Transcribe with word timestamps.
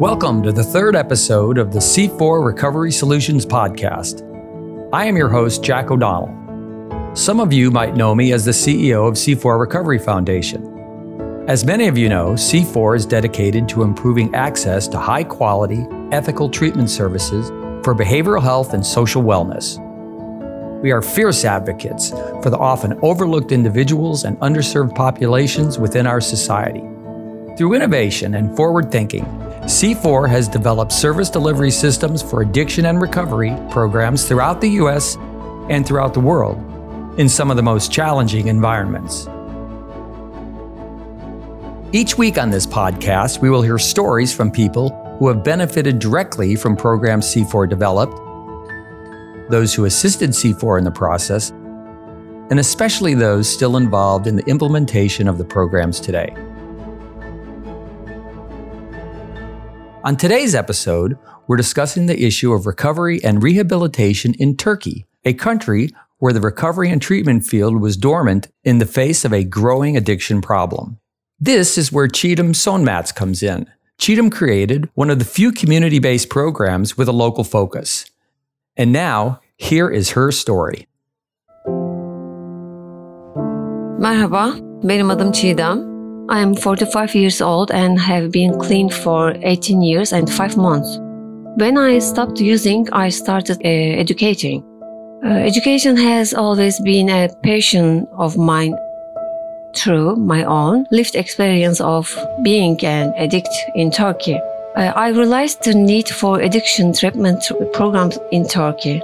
Welcome 0.00 0.42
to 0.44 0.50
the 0.50 0.64
third 0.64 0.96
episode 0.96 1.58
of 1.58 1.74
the 1.74 1.78
C4 1.78 2.42
Recovery 2.42 2.90
Solutions 2.90 3.44
Podcast. 3.44 4.22
I 4.94 5.04
am 5.04 5.14
your 5.14 5.28
host, 5.28 5.62
Jack 5.62 5.90
O'Donnell. 5.90 7.14
Some 7.14 7.38
of 7.38 7.52
you 7.52 7.70
might 7.70 7.96
know 7.96 8.14
me 8.14 8.32
as 8.32 8.46
the 8.46 8.50
CEO 8.50 9.06
of 9.06 9.16
C4 9.16 9.60
Recovery 9.60 9.98
Foundation. 9.98 11.44
As 11.46 11.66
many 11.66 11.86
of 11.86 11.98
you 11.98 12.08
know, 12.08 12.30
C4 12.30 12.96
is 12.96 13.04
dedicated 13.04 13.68
to 13.68 13.82
improving 13.82 14.34
access 14.34 14.88
to 14.88 14.98
high 14.98 15.22
quality, 15.22 15.86
ethical 16.12 16.48
treatment 16.48 16.88
services 16.88 17.50
for 17.84 17.94
behavioral 17.94 18.40
health 18.40 18.72
and 18.72 18.86
social 18.86 19.22
wellness. 19.22 19.76
We 20.80 20.92
are 20.92 21.02
fierce 21.02 21.44
advocates 21.44 22.08
for 22.42 22.48
the 22.48 22.56
often 22.56 22.98
overlooked 23.02 23.52
individuals 23.52 24.24
and 24.24 24.38
underserved 24.38 24.94
populations 24.94 25.78
within 25.78 26.06
our 26.06 26.22
society. 26.22 26.86
Through 27.56 27.74
innovation 27.74 28.34
and 28.34 28.56
forward 28.56 28.90
thinking, 28.90 29.24
C4 29.64 30.28
has 30.28 30.48
developed 30.48 30.92
service 30.92 31.28
delivery 31.28 31.70
systems 31.70 32.22
for 32.22 32.42
addiction 32.42 32.86
and 32.86 33.00
recovery 33.00 33.54
programs 33.70 34.26
throughout 34.26 34.60
the 34.60 34.68
U.S. 34.68 35.16
and 35.68 35.86
throughout 35.86 36.14
the 36.14 36.20
world 36.20 36.58
in 37.18 37.28
some 37.28 37.50
of 37.50 37.56
the 37.56 37.62
most 37.62 37.92
challenging 37.92 38.48
environments. 38.48 39.28
Each 41.92 42.16
week 42.16 42.38
on 42.38 42.50
this 42.50 42.66
podcast, 42.66 43.42
we 43.42 43.50
will 43.50 43.62
hear 43.62 43.78
stories 43.78 44.32
from 44.32 44.50
people 44.50 44.90
who 45.18 45.28
have 45.28 45.42
benefited 45.42 45.98
directly 45.98 46.54
from 46.54 46.76
programs 46.76 47.26
C4 47.34 47.68
developed, 47.68 48.16
those 49.50 49.74
who 49.74 49.84
assisted 49.84 50.30
C4 50.30 50.78
in 50.78 50.84
the 50.84 50.90
process, 50.90 51.50
and 51.50 52.58
especially 52.58 53.14
those 53.14 53.52
still 53.52 53.76
involved 53.76 54.28
in 54.28 54.36
the 54.36 54.44
implementation 54.48 55.28
of 55.28 55.36
the 55.36 55.44
programs 55.44 56.00
today. 56.00 56.34
On 60.02 60.16
today's 60.16 60.54
episode, 60.54 61.18
we're 61.46 61.58
discussing 61.58 62.06
the 62.06 62.24
issue 62.24 62.54
of 62.54 62.64
recovery 62.64 63.22
and 63.22 63.42
rehabilitation 63.42 64.32
in 64.38 64.56
Turkey, 64.56 65.04
a 65.26 65.34
country 65.34 65.90
where 66.20 66.32
the 66.32 66.40
recovery 66.40 66.88
and 66.88 67.02
treatment 67.02 67.44
field 67.44 67.78
was 67.82 67.98
dormant 67.98 68.48
in 68.64 68.78
the 68.78 68.86
face 68.86 69.26
of 69.26 69.32
a 69.34 69.44
growing 69.44 69.98
addiction 69.98 70.40
problem. 70.40 70.98
This 71.38 71.76
is 71.76 71.92
where 71.92 72.08
Çiğdem 72.08 72.54
Sönmez 72.54 73.14
comes 73.14 73.42
in. 73.42 73.66
Çiğdem 73.98 74.30
created 74.32 74.88
one 74.94 75.10
of 75.10 75.18
the 75.18 75.24
few 75.26 75.52
community 75.52 75.98
based 75.98 76.30
programs 76.30 76.96
with 76.96 77.08
a 77.08 77.12
local 77.12 77.44
focus. 77.44 78.06
And 78.78 78.94
now, 78.94 79.40
here 79.58 79.90
is 79.90 80.12
her 80.12 80.30
story. 80.30 80.86
Merhaba, 83.98 84.54
benim 84.82 85.10
adım 85.10 85.32
Çiğdem. 85.32 85.89
I 86.30 86.38
am 86.38 86.54
45 86.54 87.16
years 87.16 87.40
old 87.40 87.72
and 87.72 87.98
have 87.98 88.30
been 88.30 88.56
clean 88.56 88.88
for 88.88 89.34
18 89.42 89.82
years 89.82 90.12
and 90.12 90.30
5 90.30 90.56
months. 90.56 90.96
When 91.56 91.76
I 91.76 91.98
stopped 91.98 92.38
using, 92.38 92.88
I 92.92 93.08
started 93.08 93.56
uh, 93.64 93.68
educating. 93.68 94.62
Uh, 95.24 95.28
education 95.28 95.96
has 95.96 96.32
always 96.32 96.78
been 96.82 97.10
a 97.10 97.28
passion 97.42 98.06
of 98.12 98.36
mine 98.36 98.76
through 99.74 100.16
my 100.16 100.44
own 100.44 100.86
lived 100.92 101.16
experience 101.16 101.80
of 101.80 102.16
being 102.44 102.78
an 102.84 103.12
addict 103.16 103.54
in 103.74 103.90
Turkey. 103.90 104.38
Uh, 104.76 104.92
I 104.94 105.08
realized 105.08 105.64
the 105.64 105.74
need 105.74 106.08
for 106.08 106.40
addiction 106.40 106.92
treatment 106.92 107.42
programs 107.72 108.20
in 108.30 108.46
Turkey 108.46 109.02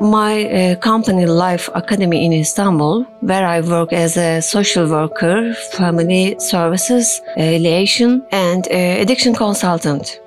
my 0.00 0.44
uh, 0.44 0.76
company 0.76 1.26
Life 1.26 1.68
Academy 1.74 2.24
in 2.24 2.32
Istanbul, 2.32 3.04
where 3.20 3.46
I 3.46 3.60
work 3.60 3.92
as 3.92 4.16
a 4.16 4.40
social 4.40 4.88
worker, 4.88 5.54
family 5.72 6.36
services, 6.38 7.20
uh, 7.36 7.40
liaison, 7.40 8.22
and 8.32 8.66
uh, 8.66 9.02
addiction 9.02 9.34
consultant. 9.34 10.20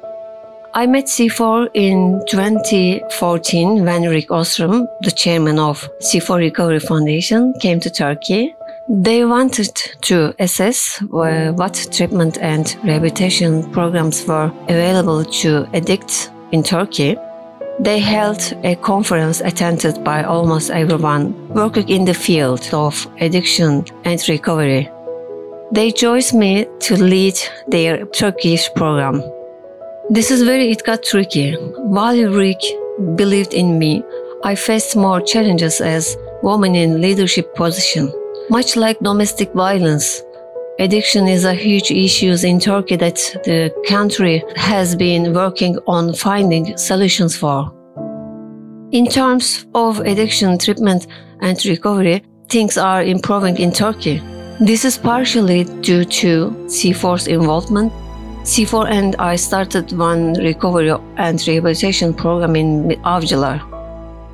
I 0.74 0.88
met 0.88 1.06
C4 1.06 1.70
in 1.74 2.22
2014 2.28 3.86
when 3.86 4.10
Rick 4.10 4.30
Ostrom, 4.30 4.88
the 5.02 5.12
chairman 5.12 5.58
of 5.58 5.90
C4 6.02 6.38
Recovery 6.38 6.80
Foundation, 6.80 7.54
came 7.62 7.80
to 7.80 7.90
Turkey. 7.90 8.54
They 8.90 9.26
wanted 9.26 9.74
to 10.02 10.36
assess 10.38 11.02
uh, 11.02 11.54
what 11.54 11.88
treatment 11.92 12.38
and 12.40 12.76
rehabilitation 12.84 13.72
programs 13.72 14.26
were 14.28 14.52
available 14.68 15.24
to 15.24 15.66
addicts 15.74 16.30
in 16.52 16.62
Turkey 16.62 17.16
they 17.80 18.00
held 18.00 18.42
a 18.64 18.76
conference 18.76 19.42
attended 19.42 20.04
by 20.04 20.24
almost 20.24 20.70
everyone 20.70 21.34
working 21.50 21.88
in 21.90 22.06
the 22.06 22.14
field 22.14 22.70
of 22.74 23.08
addiction 23.20 23.86
and 24.06 24.22
recovery. 24.30 24.90
They 25.72 25.92
chose 25.92 26.34
me 26.34 26.68
to 26.82 26.96
lead 26.96 27.36
their 27.68 28.06
Turkish 28.06 28.70
program. 28.76 29.22
This 30.10 30.32
is 30.32 30.46
where 30.46 30.60
it 30.60 30.84
got 30.86 31.04
tricky. 31.04 31.54
While 31.78 32.32
Rick 32.32 32.62
believed 33.16 33.54
in 33.54 33.78
me, 33.78 34.04
I 34.44 34.56
faced 34.56 34.96
more 34.96 35.20
challenges 35.22 35.82
as 35.82 36.16
a 36.16 36.46
woman 36.46 36.76
in 36.76 37.02
leadership 37.02 37.56
position. 37.56 38.12
Much 38.50 38.76
like 38.76 39.00
domestic 39.00 39.52
violence, 39.54 40.22
Addiction 40.78 41.30
is 41.30 41.46
a 41.46 41.54
huge 41.54 41.90
issue 41.90 42.36
in 42.44 42.60
Turkey 42.60 42.98
that 42.98 43.16
the 43.46 43.74
country 43.88 44.44
has 44.58 44.94
been 44.94 45.34
working 45.34 45.78
on 45.88 46.14
finding 46.14 46.78
solutions 46.78 47.34
for. 47.34 47.72
In 48.92 49.08
terms 49.08 49.66
of 49.74 50.02
addiction 50.02 50.58
treatment 50.58 51.08
and 51.40 51.66
recovery, 51.66 52.24
things 52.50 52.78
are 52.78 53.04
improving 53.04 53.58
in 53.58 53.72
Turkey. 53.72 54.22
This 54.60 54.84
is 54.84 54.98
partially 54.98 55.64
due 55.80 56.04
to 56.04 56.50
C4's 56.68 57.28
involvement. 57.28 57.94
C4 58.44 58.90
and 58.92 59.16
I 59.16 59.38
started 59.38 59.94
one 59.98 60.34
recovery 60.34 60.94
and 61.16 61.48
rehabilitation 61.48 62.14
program 62.14 62.58
in 62.58 62.90
Avcılar. 63.06 63.62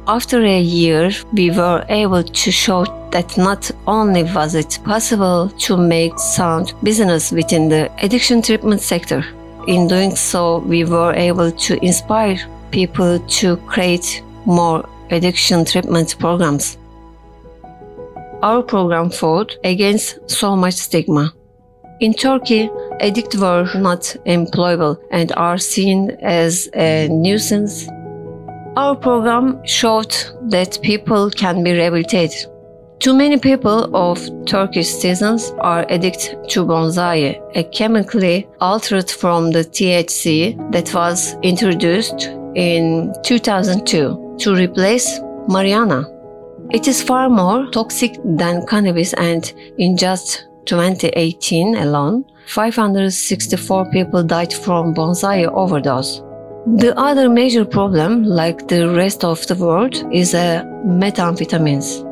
After 0.07 0.41
a 0.43 0.59
year, 0.59 1.11
we 1.33 1.51
were 1.51 1.85
able 1.87 2.23
to 2.23 2.51
show 2.51 2.83
that 3.11 3.37
not 3.37 3.69
only 3.87 4.23
was 4.23 4.55
it 4.55 4.79
possible 4.83 5.49
to 5.59 5.77
make 5.77 6.17
sound 6.17 6.73
business 6.83 7.31
within 7.31 7.69
the 7.69 7.91
addiction 8.03 8.41
treatment 8.41 8.81
sector, 8.81 9.23
in 9.67 9.87
doing 9.87 10.15
so, 10.15 10.59
we 10.59 10.83
were 10.85 11.13
able 11.13 11.51
to 11.51 11.85
inspire 11.85 12.37
people 12.71 13.19
to 13.19 13.57
create 13.57 14.23
more 14.45 14.87
addiction 15.11 15.65
treatment 15.65 16.17
programs. 16.17 16.77
Our 18.41 18.63
program 18.63 19.11
fought 19.11 19.55
against 19.63 20.17
so 20.29 20.55
much 20.55 20.73
stigma. 20.73 21.31
In 21.99 22.13
Turkey, 22.13 22.71
addicts 22.99 23.37
were 23.37 23.69
not 23.75 24.01
employable 24.25 24.97
and 25.11 25.31
are 25.33 25.59
seen 25.59 26.17
as 26.21 26.67
a 26.73 27.07
nuisance. 27.09 27.87
Our 28.75 28.95
program 28.95 29.63
showed 29.65 30.15
that 30.49 30.79
people 30.81 31.29
can 31.29 31.63
be 31.63 31.73
rehabilitated. 31.73 32.50
Too 33.01 33.15
many 33.15 33.39
people 33.39 33.89
of 33.95 34.19
Turkish 34.45 34.87
citizens 34.87 35.51
are 35.61 35.87
addicted 35.89 36.37
to 36.49 36.63
bonsai, 36.63 37.41
a 37.55 37.63
chemically 37.63 38.47
altered 38.59 39.09
from 39.09 39.49
the 39.49 39.63
THC 39.63 40.71
that 40.71 40.93
was 40.93 41.35
introduced 41.41 42.29
in 42.53 43.11
2002 43.23 44.35
to 44.41 44.53
replace 44.53 45.19
marijuana. 45.49 46.05
It 46.69 46.87
is 46.87 47.01
far 47.01 47.27
more 47.27 47.65
toxic 47.71 48.19
than 48.23 48.67
cannabis 48.67 49.13
and 49.13 49.51
in 49.79 49.97
just 49.97 50.47
2018 50.65 51.77
alone, 51.77 52.23
564 52.45 53.89
people 53.89 54.21
died 54.21 54.53
from 54.53 54.93
bonsai 54.93 55.51
overdose. 55.51 56.21
The 56.77 56.93
other 56.95 57.29
major 57.29 57.65
problem, 57.65 58.25
like 58.25 58.67
the 58.67 58.87
rest 58.91 59.23
of 59.23 59.47
the 59.47 59.55
world, 59.55 59.95
is 60.13 60.35
uh, 60.35 60.63
methamphetamines. 60.85 62.10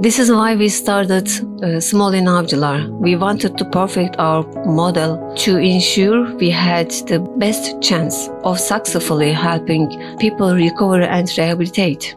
This 0.00 0.18
is 0.18 0.30
why 0.30 0.56
we 0.56 0.68
started 0.68 1.28
uh, 1.62 1.78
small 1.78 2.12
in 2.12 2.24
Avcılar. 2.24 2.88
We 2.98 3.14
wanted 3.14 3.56
to 3.58 3.64
perfect 3.64 4.16
our 4.18 4.42
model 4.66 5.32
to 5.36 5.58
ensure 5.58 6.34
we 6.34 6.50
had 6.50 6.90
the 7.06 7.20
best 7.38 7.80
chance 7.80 8.28
of 8.42 8.58
successfully 8.58 9.32
helping 9.32 9.88
people 10.18 10.52
recover 10.52 11.02
and 11.02 11.28
rehabilitate. 11.38 12.16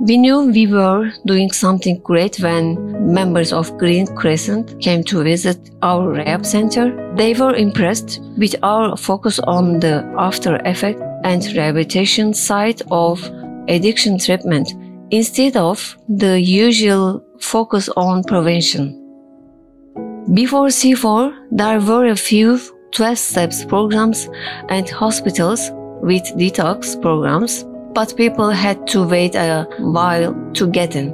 We 0.00 0.16
knew 0.16 0.50
we 0.50 0.66
were 0.66 1.12
doing 1.26 1.50
something 1.52 2.00
great 2.00 2.40
when 2.40 3.12
members 3.12 3.52
of 3.52 3.76
Green 3.76 4.06
Crescent 4.06 4.80
came 4.80 5.04
to 5.04 5.22
visit 5.22 5.70
our 5.82 6.08
rehab 6.08 6.46
center. 6.46 7.14
They 7.14 7.34
were 7.34 7.54
impressed 7.54 8.20
with 8.38 8.54
our 8.62 8.96
focus 8.96 9.38
on 9.40 9.80
the 9.80 10.02
after 10.16 10.56
effect 10.64 11.00
and 11.24 11.44
rehabilitation 11.44 12.32
side 12.32 12.80
of 12.90 13.22
addiction 13.68 14.18
treatment 14.18 14.72
instead 15.10 15.56
of 15.56 15.96
the 16.08 16.40
usual 16.40 17.22
focus 17.40 17.88
on 17.96 18.24
prevention. 18.24 19.02
Before 20.34 20.66
C4, 20.66 21.32
there 21.52 21.80
were 21.80 22.06
a 22.06 22.16
few 22.16 22.58
12 22.92 23.18
steps 23.18 23.64
programs 23.64 24.28
and 24.68 24.88
hospitals 24.88 25.70
with 26.02 26.24
detox 26.36 27.00
programs, 27.00 27.64
but 27.94 28.16
people 28.16 28.50
had 28.50 28.86
to 28.88 29.06
wait 29.06 29.34
a 29.34 29.66
while 29.78 30.34
to 30.54 30.66
get 30.66 30.96
in. 30.96 31.12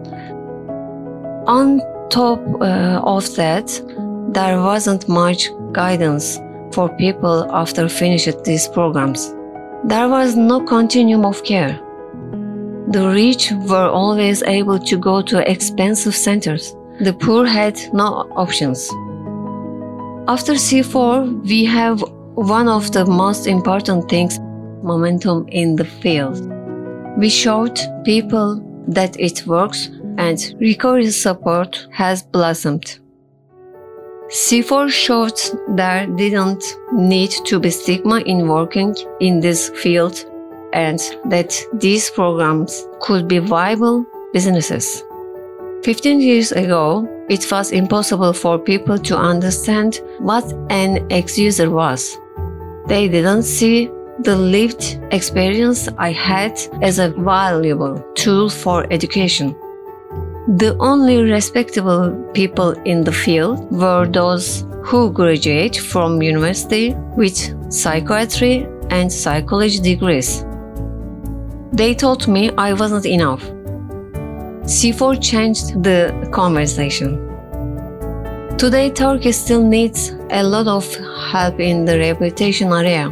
On 1.47 1.81
top 2.09 2.41
uh, 2.61 3.01
of 3.05 3.35
that, 3.37 3.69
there 4.33 4.59
wasn't 4.61 5.09
much 5.09 5.51
guidance 5.73 6.41
for 6.73 6.89
people 6.97 7.47
after 7.53 7.89
finished 7.89 8.45
these 8.45 8.67
programs. 8.69 9.35
There 9.85 10.09
was 10.09 10.37
no 10.37 10.61
continuum 10.65 11.27
of 11.27 11.43
care. 11.45 11.79
The 12.93 13.09
rich 13.09 13.51
were 13.53 13.89
always 13.89 14.43
able 14.43 14.79
to 14.79 14.99
go 14.99 15.23
to 15.23 15.51
expensive 15.51 16.15
centers. 16.15 16.77
The 17.01 17.15
poor 17.15 17.47
had 17.47 17.81
no 17.95 18.29
options. 18.37 18.91
After 20.29 20.53
C4, 20.53 21.43
we 21.49 21.65
have 21.65 22.05
one 22.35 22.69
of 22.69 22.93
the 22.93 23.07
most 23.07 23.47
important 23.47 24.11
things 24.11 24.39
momentum 24.83 25.47
in 25.49 25.75
the 25.75 25.87
field. 25.87 26.47
We 27.17 27.31
showed 27.31 27.81
people 28.05 28.61
that 28.89 29.19
it 29.19 29.47
works 29.47 29.89
and 30.19 30.39
recovery 30.61 31.13
support 31.13 31.89
has 31.93 32.23
blossomed. 32.23 32.99
C4 34.29 34.91
showed 34.91 35.41
there 35.77 36.07
didn't 36.07 36.63
need 36.93 37.31
to 37.47 37.59
be 37.59 37.71
stigma 37.71 38.21
in 38.21 38.49
working 38.49 38.95
in 39.21 39.41
this 39.41 39.71
field 39.71 40.27
and 40.73 41.01
that 41.27 41.55
these 41.75 42.11
programs 42.11 42.87
could 43.01 43.29
be 43.29 43.39
viable 43.39 44.07
businesses. 44.33 45.05
15 45.85 46.21
years 46.21 46.53
ago, 46.53 47.09
it 47.29 47.51
was 47.51 47.73
impossible 47.73 48.33
for 48.33 48.59
people 48.59 48.99
to 48.99 49.17
understand 49.17 50.01
what 50.19 50.45
an 50.71 51.07
ex 51.11 51.37
user 51.37 51.71
was. 51.71 52.17
They 52.87 53.09
didn't 53.09 53.43
see 53.43 53.91
the 54.21 54.37
lived 54.37 55.01
experience 55.11 55.89
I 55.99 56.13
had 56.13 56.61
as 56.83 56.99
a 56.99 57.09
valuable 57.09 57.99
tool 58.15 58.49
for 58.49 58.87
education. 58.93 59.57
The 60.57 60.77
only 60.81 61.23
respectable 61.23 62.13
people 62.35 62.73
in 62.85 63.05
the 63.05 63.13
field 63.13 63.71
were 63.73 64.07
those 64.07 64.67
who 64.85 65.13
graduate 65.13 65.77
from 65.77 66.23
university 66.23 66.95
with 67.17 67.73
psychiatry 67.73 68.67
and 68.91 69.13
psychology 69.13 69.81
degrees. 69.81 70.45
They 71.73 71.95
told 71.95 72.29
me 72.29 72.51
I 72.59 72.75
wasn't 72.75 73.07
enough. 73.07 73.43
C4 74.65 75.23
changed 75.23 75.83
the 75.83 76.29
conversation. 76.31 77.17
Today, 78.59 78.91
Turkey 78.91 79.33
still 79.33 79.63
needs 79.63 80.11
a 80.31 80.43
lot 80.43 80.69
of 80.69 80.85
help 81.31 81.59
in 81.61 81.87
the 81.87 81.99
rehabilitation 81.99 82.71
area. 82.73 83.11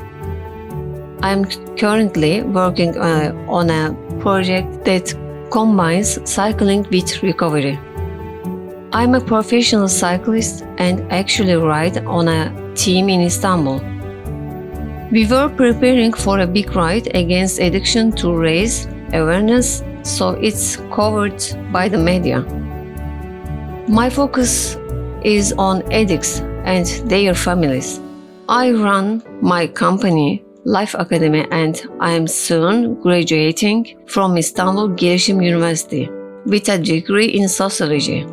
I'm 1.23 1.47
currently 1.77 2.43
working 2.43 2.99
uh, 2.99 3.33
on 3.49 3.71
a 3.71 3.97
project 4.21 4.85
that 4.85 5.15
combines 5.51 6.19
cycling 6.31 6.87
with 6.91 7.23
recovery. 7.23 7.79
I'm 8.93 9.15
a 9.15 9.21
professional 9.21 9.89
cyclist 9.89 10.65
and 10.77 11.01
actually 11.11 11.55
ride 11.55 12.05
on 12.05 12.29
a 12.29 12.75
team 12.75 13.09
in 13.09 13.23
Istanbul. 13.23 13.81
We 15.11 15.27
were 15.27 15.49
preparing 15.49 16.13
for 16.13 16.39
a 16.39 16.47
big 16.47 16.77
ride 16.77 17.09
against 17.17 17.59
addiction 17.59 18.13
to 18.13 18.33
raise 18.33 18.87
awareness, 19.13 19.83
so 20.05 20.31
it's 20.31 20.77
covered 20.95 21.43
by 21.73 21.89
the 21.89 21.99
media. 21.99 22.43
My 23.89 24.09
focus 24.09 24.77
is 25.25 25.53
on 25.59 25.83
addicts 25.93 26.39
and 26.65 26.87
their 27.11 27.35
families. 27.35 28.01
I 28.49 28.71
run 28.71 29.25
my 29.43 29.67
company, 29.67 30.45
Life 30.65 30.95
Academy, 30.95 31.45
and 31.51 31.83
I 31.99 32.13
am 32.13 32.29
soon 32.29 32.95
graduating 33.03 33.99
from 34.07 34.37
Istanbul 34.39 34.91
Gelişim 34.91 35.43
University 35.43 36.09
with 36.47 36.69
a 36.69 36.79
degree 36.79 37.27
in 37.27 37.49
sociology. 37.49 38.25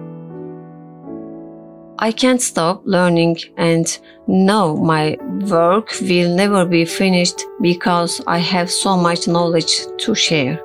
I 1.99 2.11
can't 2.11 2.41
stop 2.41 2.83
learning 2.85 3.37
and 3.57 3.85
know 4.27 4.77
my 4.77 5.17
work 5.49 5.93
will 5.99 6.35
never 6.35 6.63
be 6.63 6.85
finished 6.85 7.41
because 7.59 8.21
I 8.27 8.37
have 8.37 8.69
so 8.69 8.95
much 8.95 9.27
knowledge 9.27 9.79
to 9.97 10.13
share. 10.13 10.61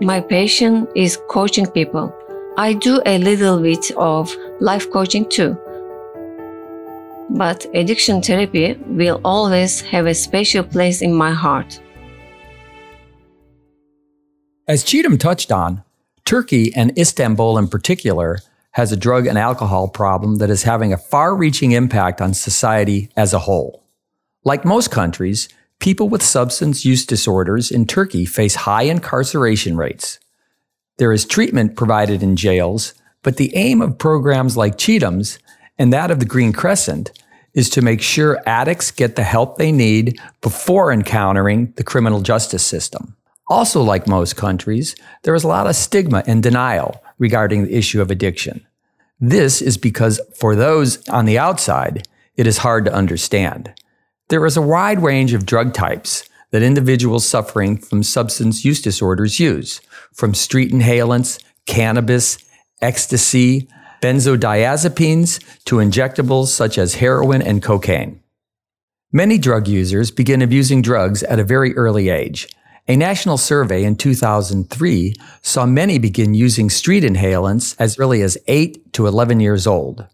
My 0.00 0.20
passion 0.20 0.88
is 0.96 1.16
coaching 1.28 1.66
people. 1.66 2.12
I 2.58 2.72
do 2.72 3.00
a 3.06 3.18
little 3.18 3.62
bit 3.62 3.92
of 3.96 4.34
life 4.60 4.90
coaching 4.90 5.28
too. 5.28 5.56
But 7.30 7.64
addiction 7.72 8.20
therapy 8.20 8.74
will 8.88 9.20
always 9.24 9.80
have 9.82 10.06
a 10.06 10.14
special 10.14 10.64
place 10.64 11.02
in 11.02 11.14
my 11.14 11.30
heart. 11.30 11.80
As 14.66 14.84
Çiğdem 14.84 15.20
touched 15.20 15.52
on, 15.52 15.82
Turkey 16.24 16.72
and 16.74 16.98
Istanbul 16.98 17.58
in 17.58 17.68
particular 17.68 18.40
has 18.72 18.92
a 18.92 18.96
drug 18.96 19.26
and 19.26 19.38
alcohol 19.38 19.88
problem 19.88 20.36
that 20.36 20.50
is 20.50 20.62
having 20.62 20.92
a 20.92 20.98
far 20.98 21.34
reaching 21.34 21.72
impact 21.72 22.20
on 22.20 22.34
society 22.34 23.10
as 23.16 23.32
a 23.32 23.40
whole. 23.40 23.84
Like 24.44 24.64
most 24.64 24.90
countries, 24.90 25.48
people 25.78 26.08
with 26.08 26.22
substance 26.22 26.84
use 26.84 27.06
disorders 27.06 27.70
in 27.70 27.86
Turkey 27.86 28.24
face 28.24 28.54
high 28.54 28.84
incarceration 28.84 29.76
rates. 29.76 30.18
There 30.98 31.12
is 31.12 31.24
treatment 31.24 31.76
provided 31.76 32.22
in 32.22 32.36
jails, 32.36 32.94
but 33.22 33.36
the 33.36 33.54
aim 33.54 33.80
of 33.80 33.98
programs 33.98 34.56
like 34.56 34.76
Çiğdem's 34.76 35.38
and 35.78 35.92
that 35.92 36.10
of 36.10 36.18
the 36.18 36.26
Green 36.26 36.52
Crescent 36.52 37.12
is 37.54 37.68
to 37.70 37.82
make 37.82 38.00
sure 38.00 38.42
addicts 38.46 38.90
get 38.90 39.16
the 39.16 39.22
help 39.22 39.58
they 39.58 39.72
need 39.72 40.18
before 40.40 40.92
encountering 40.92 41.72
the 41.76 41.84
criminal 41.84 42.20
justice 42.20 42.64
system. 42.64 43.16
Also, 43.48 43.82
like 43.82 44.06
most 44.06 44.36
countries, 44.36 44.96
there 45.24 45.34
is 45.34 45.44
a 45.44 45.48
lot 45.48 45.66
of 45.66 45.76
stigma 45.76 46.22
and 46.26 46.42
denial 46.42 47.02
regarding 47.18 47.64
the 47.64 47.76
issue 47.76 48.00
of 48.00 48.10
addiction. 48.10 48.66
This 49.20 49.62
is 49.62 49.76
because 49.76 50.20
for 50.34 50.56
those 50.56 51.06
on 51.08 51.26
the 51.26 51.38
outside, 51.38 52.08
it 52.36 52.46
is 52.46 52.58
hard 52.58 52.84
to 52.86 52.94
understand. 52.94 53.72
There 54.28 54.44
is 54.46 54.56
a 54.56 54.62
wide 54.62 55.02
range 55.02 55.32
of 55.32 55.46
drug 55.46 55.74
types 55.74 56.28
that 56.50 56.62
individuals 56.62 57.26
suffering 57.26 57.76
from 57.76 58.02
substance 58.02 58.64
use 58.64 58.80
disorders 58.80 59.38
use, 59.40 59.80
from 60.12 60.34
street 60.34 60.72
inhalants, 60.72 61.42
cannabis, 61.66 62.38
ecstasy, 62.80 63.68
benzodiazepines, 64.00 65.42
to 65.64 65.76
injectables 65.76 66.48
such 66.48 66.76
as 66.76 66.96
heroin 66.96 67.40
and 67.42 67.62
cocaine. 67.62 68.20
Many 69.12 69.38
drug 69.38 69.68
users 69.68 70.10
begin 70.10 70.42
abusing 70.42 70.82
drugs 70.82 71.22
at 71.22 71.38
a 71.38 71.44
very 71.44 71.76
early 71.76 72.08
age, 72.08 72.48
a 72.88 72.96
national 72.96 73.38
survey 73.38 73.84
in 73.84 73.94
2003 73.94 75.14
saw 75.40 75.66
many 75.66 75.98
begin 75.98 76.34
using 76.34 76.68
street 76.68 77.04
inhalants 77.04 77.76
as 77.78 77.96
early 77.98 78.22
as 78.22 78.36
8 78.48 78.92
to 78.94 79.06
11 79.06 79.38
years 79.38 79.68
old. 79.68 80.06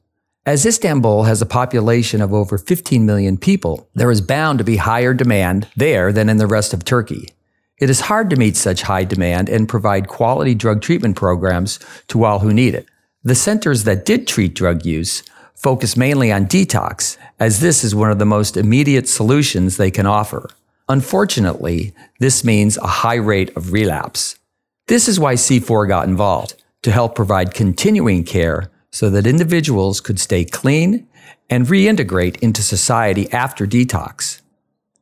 As 0.44 0.67
Istanbul 0.67 1.25
has 1.25 1.41
a 1.41 1.47
population 1.47 2.20
of 2.20 2.35
over 2.35 2.58
15 2.58 3.06
million 3.06 3.39
people, 3.39 3.89
there 3.94 4.10
is 4.10 4.20
bound 4.20 4.58
to 4.58 4.65
be 4.65 4.77
higher 4.77 5.15
demand 5.15 5.69
there 5.77 6.13
than 6.13 6.29
in 6.29 6.37
the 6.37 6.46
rest 6.46 6.75
of 6.75 6.84
Turkey. 6.84 7.31
It 7.79 7.89
is 7.89 8.01
hard 8.01 8.29
to 8.31 8.37
meet 8.37 8.56
such 8.56 8.82
high 8.82 9.05
demand 9.05 9.48
and 9.48 9.69
provide 9.69 10.08
quality 10.08 10.55
drug 10.55 10.82
treatment 10.82 11.17
programs 11.17 11.79
to 12.08 12.25
all 12.25 12.41
who 12.41 12.53
need 12.53 12.75
it. 12.75 12.87
The 13.22 13.34
centers 13.34 13.84
that 13.84 14.05
did 14.05 14.27
treat 14.27 14.55
drug 14.55 14.84
use 14.84 15.22
focus 15.55 15.96
mainly 15.96 16.31
on 16.31 16.46
detox, 16.46 17.17
as 17.41 17.60
this 17.60 17.82
is 17.82 17.94
one 17.94 18.10
of 18.10 18.19
the 18.19 18.27
most 18.27 18.56
immediate 18.56 19.08
solutions 19.08 19.77
they 19.77 19.91
can 19.91 20.06
offer. 20.06 20.51
Unfortunately, 20.88 21.92
this 22.18 22.42
means 22.44 22.78
a 22.78 22.86
high 22.86 23.16
rate 23.16 23.54
of 23.56 23.72
relapse. 23.72 24.38
This 24.86 25.06
is 25.06 25.20
why 25.20 25.34
C4 25.34 25.86
got 25.86 26.08
involved 26.08 26.54
to 26.82 26.90
help 26.90 27.14
provide 27.14 27.52
continuing 27.52 28.24
care 28.24 28.70
so 28.90 29.10
that 29.10 29.26
individuals 29.26 30.00
could 30.00 30.18
stay 30.18 30.44
clean 30.46 31.06
and 31.50 31.66
reintegrate 31.66 32.38
into 32.38 32.62
society 32.62 33.30
after 33.32 33.66
detox. 33.66 34.40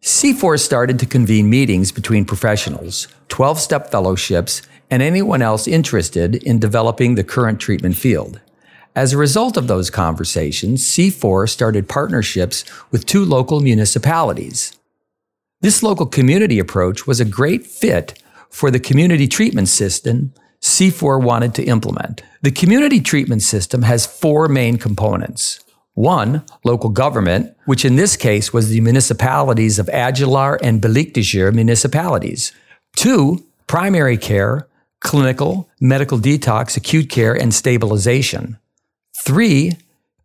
C4 0.02 0.58
started 0.58 0.98
to 0.98 1.06
convene 1.06 1.48
meetings 1.48 1.92
between 1.92 2.24
professionals, 2.24 3.06
12 3.28 3.60
step 3.60 3.90
fellowships, 3.90 4.62
and 4.90 5.02
anyone 5.02 5.42
else 5.42 5.68
interested 5.68 6.36
in 6.36 6.58
developing 6.58 7.14
the 7.14 7.24
current 7.24 7.60
treatment 7.60 7.96
field. 7.96 8.40
As 8.96 9.12
a 9.12 9.18
result 9.18 9.56
of 9.56 9.66
those 9.66 9.90
conversations, 9.90 10.84
C4 10.84 11.48
started 11.48 11.88
partnerships 11.88 12.64
with 12.90 13.06
two 13.06 13.24
local 13.24 13.60
municipalities. 13.60 14.76
This 15.60 15.82
local 15.82 16.06
community 16.06 16.58
approach 16.58 17.06
was 17.06 17.18
a 17.18 17.24
great 17.24 17.66
fit 17.66 18.22
for 18.50 18.70
the 18.70 18.80
community 18.80 19.26
treatment 19.26 19.68
system 19.68 20.32
C4 20.62 21.22
wanted 21.22 21.54
to 21.54 21.64
implement. 21.64 22.22
The 22.42 22.50
community 22.50 23.00
treatment 23.00 23.42
system 23.42 23.82
has 23.82 24.06
four 24.06 24.48
main 24.48 24.78
components. 24.78 25.60
One, 25.94 26.42
local 26.64 26.90
government, 26.90 27.56
which 27.64 27.84
in 27.84 27.96
this 27.96 28.16
case 28.16 28.52
was 28.52 28.68
the 28.68 28.80
municipalities 28.80 29.78
of 29.78 29.86
Avcılar 29.86 30.58
and 30.62 30.82
Beylikdüzü 30.82 31.54
municipalities. 31.54 32.52
Two, 32.96 33.44
primary 33.66 34.18
care, 34.18 34.68
clinical, 35.00 35.68
medical 35.80 36.18
detox, 36.18 36.76
acute 36.76 37.08
care, 37.08 37.34
and 37.34 37.54
stabilization. 37.54 38.58
Three, 39.24 39.72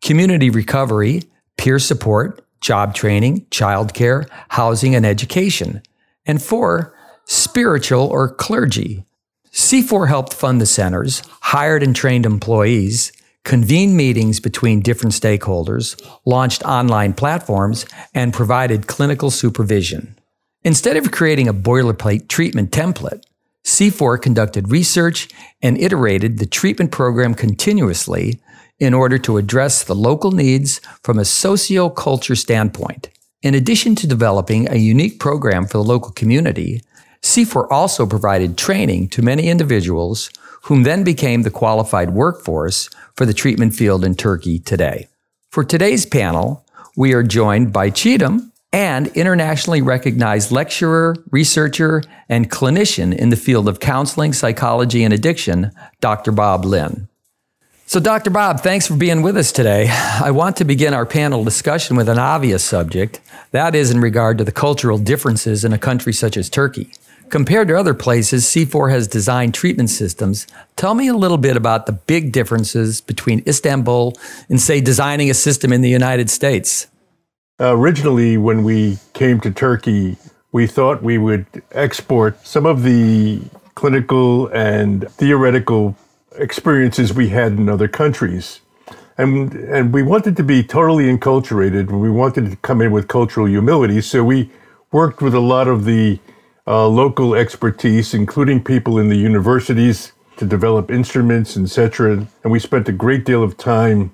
community 0.02 0.50
recovery, 0.50 1.24
peer 1.58 1.80
support, 1.80 2.44
job 2.62 2.94
training, 2.96 3.46
childcare, 3.48 4.28
housing, 4.50 4.96
and 4.96 5.06
education. 5.06 5.82
And 6.26 6.42
four, 6.42 6.96
spiritual 7.26 8.08
or 8.08 8.34
clergy. 8.34 9.04
C4 9.52 10.08
helped 10.08 10.34
fund 10.34 10.62
the 10.62 10.66
centers, 10.66 11.24
hired 11.42 11.84
and 11.84 11.96
trained 11.96 12.26
employees, 12.26 13.12
convened 13.44 13.98
meetings 13.98 14.40
between 14.40 14.80
different 14.80 15.14
stakeholders, 15.14 16.02
launched 16.26 16.64
online 16.64 17.14
platforms, 17.14 17.86
and 18.14 18.34
provided 18.34 18.88
clinical 18.88 19.30
supervision. 19.30 20.18
Instead 20.64 20.96
of 20.96 21.12
creating 21.12 21.48
a 21.48 21.54
boilerplate 21.54 22.28
treatment 22.28 22.72
template, 22.72 23.24
C4 23.66 24.22
conducted 24.22 24.72
research 24.72 25.28
and 25.62 25.78
iterated 25.78 26.38
the 26.38 26.46
treatment 26.46 26.92
program 26.92 27.34
continuously 27.34 28.40
in 28.82 28.96
order 28.96 29.20
to 29.20 29.38
address 29.38 29.84
the 29.84 29.96
local 29.96 30.32
needs 30.32 30.82
from 31.04 31.20
a 31.20 31.24
socio-culture 31.24 32.36
standpoint. 32.36 33.10
In 33.44 33.54
addition 33.54 33.94
to 33.96 34.08
developing 34.08 34.68
a 34.68 34.76
unique 34.76 35.20
program 35.20 35.68
for 35.68 35.78
the 35.78 35.84
local 35.84 36.12
community, 36.12 36.82
C4 37.22 37.68
also 37.70 38.08
provided 38.08 38.58
training 38.58 39.10
to 39.10 39.22
many 39.22 39.50
individuals 39.50 40.32
whom 40.64 40.82
then 40.82 41.04
became 41.04 41.44
the 41.44 41.52
qualified 41.52 42.10
workforce 42.10 42.90
for 43.16 43.26
the 43.28 43.36
treatment 43.36 43.76
field 43.76 44.04
in 44.04 44.16
Turkey 44.16 44.58
today. 44.58 45.08
For 45.52 45.64
today's 45.64 46.08
panel, 46.08 46.66
we 46.98 47.14
are 47.14 47.24
joined 47.24 47.72
by 47.72 47.92
Çiğdem 47.92 48.50
and 48.74 49.08
internationally 49.10 49.82
recognized 49.82 50.52
lecturer, 50.52 51.16
researcher, 51.30 52.02
and 52.30 52.50
clinician 52.50 53.16
in 53.16 53.30
the 53.30 53.36
field 53.36 53.68
of 53.68 53.80
counseling, 53.80 54.34
psychology, 54.34 55.04
and 55.04 55.14
addiction, 55.14 55.72
Dr. 56.00 56.32
Bob 56.32 56.66
Lin. 56.66 57.08
So, 57.92 58.00
Dr. 58.00 58.30
Bob, 58.30 58.62
thanks 58.62 58.88
for 58.88 58.96
being 58.96 59.22
with 59.22 59.36
us 59.36 59.52
today. 59.52 59.90
I 59.90 60.32
want 60.32 60.56
to 60.56 60.64
begin 60.64 60.94
our 60.94 61.06
panel 61.06 61.44
discussion 61.44 61.98
with 61.98 62.08
an 62.08 62.18
obvious 62.18 62.64
subject. 62.64 63.20
That 63.52 63.76
is 63.76 63.92
in 63.92 64.00
regard 64.00 64.38
to 64.38 64.46
the 64.46 64.52
cultural 64.54 64.98
differences 64.98 65.66
in 65.66 65.74
a 65.74 65.78
country 65.78 66.14
such 66.14 66.38
as 66.38 66.50
Turkey. 66.50 66.94
Compared 67.28 67.68
to 67.68 67.78
other 67.78 67.94
places, 67.94 68.46
C4 68.46 68.92
has 68.92 69.10
designed 69.10 69.54
treatment 69.54 69.90
systems. 69.90 70.48
Tell 70.78 70.96
me 70.96 71.10
a 71.10 71.14
little 71.14 71.38
bit 71.38 71.58
about 71.58 71.86
the 71.86 71.92
big 71.92 72.32
differences 72.32 73.02
between 73.02 73.44
Istanbul 73.46 74.16
and, 74.48 74.62
say, 74.62 74.80
designing 74.80 75.30
a 75.30 75.34
system 75.34 75.74
in 75.74 75.82
the 75.82 75.90
United 75.90 76.30
States. 76.30 76.88
Originally, 77.60 78.38
when 78.38 78.64
we 78.64 79.00
came 79.12 79.42
to 79.42 79.52
Turkey, 79.52 80.16
we 80.54 80.66
thought 80.66 81.04
we 81.04 81.18
would 81.18 81.46
export 81.74 82.48
some 82.48 82.66
of 82.66 82.84
the 82.84 83.42
clinical 83.76 84.48
and 84.54 85.12
theoretical 85.12 85.98
experiences 86.36 87.14
we 87.14 87.30
had 87.30 87.54
in 87.54 87.70
other 87.70 87.88
countries. 87.88 88.62
And, 89.18 89.54
and 89.54 89.94
we 89.94 90.04
wanted 90.04 90.36
to 90.38 90.44
be 90.44 90.64
totally 90.64 91.06
enculturated. 91.06 91.92
We 91.92 92.10
wanted 92.10 92.50
to 92.50 92.56
come 92.58 92.82
in 92.82 92.92
with 92.92 93.08
cultural 93.08 93.46
humility. 93.46 94.02
So 94.02 94.24
we 94.24 94.50
worked 94.92 95.22
with 95.22 95.34
a 95.34 95.40
lot 95.40 95.68
of 95.68 95.86
the 95.86 96.20
uh, 96.66 96.88
local 96.88 97.36
expertise, 97.36 98.14
including 98.14 98.64
people 98.64 98.98
in 98.98 99.10
the 99.10 99.18
universities, 99.18 100.14
to 100.38 100.46
develop 100.46 100.90
instruments, 100.90 101.58
etc. 101.58 102.28
And 102.44 102.52
we 102.52 102.60
spent 102.60 102.90
a 102.90 102.92
great 102.92 103.26
deal 103.26 103.44
of 103.44 103.58
time 103.58 104.12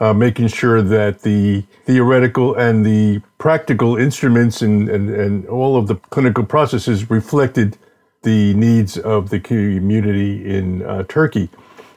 uh, 0.00 0.12
making 0.12 0.48
sure 0.48 0.80
that 0.82 1.22
the 1.22 1.64
theoretical 1.84 2.54
and 2.54 2.84
the 2.84 3.20
practical 3.38 3.96
instruments 3.96 4.62
and, 4.62 4.88
and, 4.88 5.10
and 5.10 5.46
all 5.46 5.76
of 5.76 5.86
the 5.86 5.96
clinical 5.96 6.44
processes 6.44 7.10
reflected 7.10 7.76
the 8.22 8.54
needs 8.54 8.98
of 8.98 9.30
the 9.30 9.40
community 9.40 10.44
in 10.56 10.82
uh, 10.82 11.04
Turkey. 11.04 11.48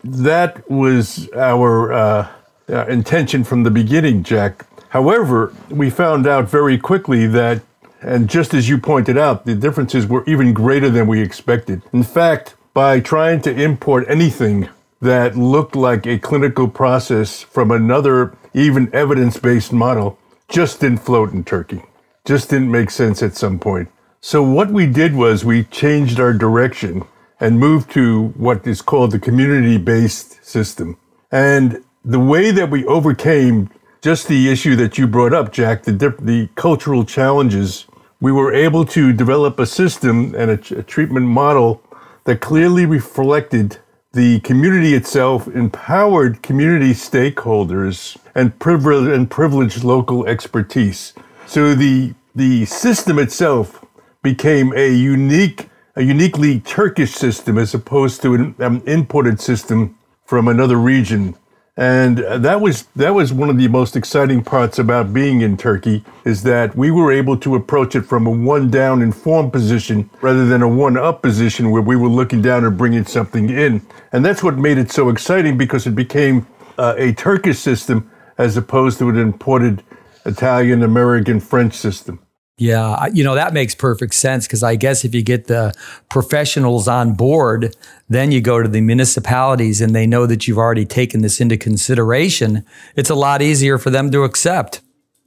That 0.04 0.70
was 0.70 1.30
our 1.34 1.94
uh, 1.94 2.28
uh 2.70 2.86
intention 2.88 3.44
from 3.44 3.64
the 3.64 3.72
beginning, 3.72 4.24
Jack. 4.24 4.66
However, 4.90 5.54
we 5.70 5.90
found 5.90 6.28
out 6.28 6.50
very 6.50 6.78
quickly 6.78 7.28
that 7.28 7.62
and 8.02 8.28
just 8.28 8.54
as 8.54 8.68
you 8.68 8.78
pointed 8.80 9.18
out, 9.18 9.46
the 9.46 9.54
differences 9.54 10.08
were 10.08 10.24
even 10.26 10.54
greater 10.54 10.90
than 10.90 11.08
we 11.08 11.22
expected. 11.22 11.84
In 11.94 12.04
fact, 12.04 12.56
by 12.74 13.00
trying 13.00 13.42
to 13.42 13.52
import 13.52 14.06
anything 14.10 14.70
that 15.02 15.38
looked 15.38 15.76
like 15.76 16.08
a 16.08 16.18
clinical 16.18 16.68
process 16.68 17.42
from 17.42 17.70
another, 17.70 18.36
even 18.54 18.94
evidence 18.94 19.38
based 19.38 19.72
model, 19.72 20.18
just 20.50 20.80
didn't 20.80 21.00
float 21.00 21.32
in 21.32 21.44
Turkey. 21.44 21.84
Just 22.26 22.50
didn't 22.50 22.72
make 22.72 22.90
sense 22.90 23.22
at 23.22 23.36
some 23.36 23.60
point. 23.60 23.90
So, 24.24 24.44
what 24.44 24.70
we 24.70 24.86
did 24.86 25.16
was 25.16 25.44
we 25.44 25.64
changed 25.64 26.20
our 26.20 26.32
direction 26.32 27.06
and 27.40 27.60
moved 27.60 27.90
to 27.94 28.28
what 28.38 28.68
is 28.68 28.80
called 28.84 29.10
the 29.10 29.20
community 29.20 29.80
based 29.80 30.46
system. 30.46 30.98
And 31.32 31.84
the 32.06 32.20
way 32.20 32.52
that 32.52 32.70
we 32.70 32.86
overcame 32.86 33.72
just 34.04 34.28
the 34.28 34.52
issue 34.52 34.76
that 34.76 35.00
you 35.00 35.08
brought 35.08 35.34
up, 35.34 35.52
Jack, 35.52 35.84
the, 35.84 35.94
the 36.22 36.50
cultural 36.54 37.04
challenges 37.04 37.88
we 38.20 38.32
were 38.32 38.54
able 38.54 38.86
to 38.86 39.12
develop 39.12 39.58
a 39.58 39.66
system 39.66 40.36
and 40.36 40.52
a, 40.52 40.80
a 40.80 40.84
treatment 40.84 41.26
model 41.26 41.82
that 42.26 42.42
clearly 42.42 42.86
reflected 42.86 43.80
the 44.14 44.40
community 44.42 44.94
itself, 44.94 45.48
empowered 45.48 46.44
community 46.44 46.92
stakeholders, 46.92 48.18
and, 48.36 48.54
and 48.64 49.32
privileged 49.32 49.84
local 49.84 50.28
expertise. 50.28 51.14
So 51.48 51.74
the 51.74 52.14
the 52.36 52.66
system 52.66 53.20
itself 53.20 53.84
became 54.24 54.74
a 54.76 54.94
unique, 54.94 55.70
a 55.96 56.04
uniquely 56.04 56.60
Turkish 56.60 57.14
system 57.14 57.58
as 57.58 57.74
opposed 57.74 58.22
to 58.22 58.34
an, 58.34 58.56
an 58.60 58.82
imported 58.86 59.40
system 59.40 59.98
from 60.26 60.48
another 60.48 60.78
region 60.78 61.36
and 61.78 62.18
that 62.20 62.62
was 62.62 62.84
that 62.98 63.16
was 63.16 63.34
one 63.34 63.50
of 63.50 63.58
the 63.58 63.68
most 63.70 63.96
exciting 63.96 64.44
parts 64.44 64.78
about 64.78 65.14
being 65.14 65.42
in 65.42 65.58
Turkey 65.58 66.04
is 66.26 66.44
that 66.44 66.76
we 66.76 66.92
were 66.92 67.12
able 67.12 67.38
to 67.38 67.56
approach 67.56 67.96
it 67.96 68.02
from 68.02 68.28
a 68.28 68.30
one 68.30 68.70
down 68.70 69.02
informed 69.02 69.54
position 69.54 70.10
rather 70.22 70.46
than 70.46 70.62
a 70.62 70.68
one 70.68 70.98
up 70.98 71.22
position 71.22 71.72
where 71.72 71.82
we 71.82 71.96
were 71.96 72.10
looking 72.10 72.42
down 72.42 72.66
and 72.66 72.78
bringing 72.78 73.06
something 73.06 73.50
in. 73.50 73.82
And 74.12 74.24
that's 74.24 74.44
what 74.44 74.58
made 74.58 74.78
it 74.78 74.92
so 74.92 75.10
exciting 75.10 75.58
because 75.58 75.88
it 75.88 75.96
became 75.96 76.46
uh, 76.78 76.94
a 76.98 77.14
Turkish 77.14 77.58
system 77.58 78.12
as 78.38 78.58
opposed 78.58 79.00
to 79.00 79.10
an 79.10 79.18
imported 79.18 79.82
Italian, 80.26 80.84
American, 80.84 81.40
French 81.40 81.74
system. 81.74 82.20
Yeah, 82.58 83.08
you 83.08 83.24
know, 83.24 83.34
that 83.34 83.54
makes 83.54 83.74
perfect 83.74 84.14
sense 84.14 84.46
because 84.46 84.62
I 84.62 84.76
guess 84.76 85.04
if 85.04 85.16
you 85.16 85.24
get 85.24 85.48
the 85.48 85.74
professionals 86.10 86.88
on 86.88 87.14
board, 87.14 87.76
then 88.08 88.32
you 88.32 88.40
go 88.40 88.62
to 88.62 88.70
the 88.70 88.82
municipalities 88.82 89.82
and 89.82 89.96
they 89.96 90.06
know 90.06 90.28
that 90.28 90.48
you've 90.48 90.60
already 90.60 90.86
taken 90.86 91.22
this 91.22 91.42
into 91.42 91.58
consideration. 91.58 92.64
It's 92.96 93.10
a 93.10 93.16
lot 93.16 93.42
easier 93.42 93.80
for 93.80 93.90
them 93.90 94.12
to 94.12 94.24
accept. 94.24 94.82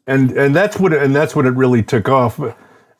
And 0.06 0.30
and 0.32 0.54
that's 0.54 0.78
what 0.78 0.92
and 0.92 1.16
that's 1.16 1.34
what 1.34 1.46
it 1.46 1.54
really 1.54 1.82
took 1.82 2.08
off. 2.08 2.38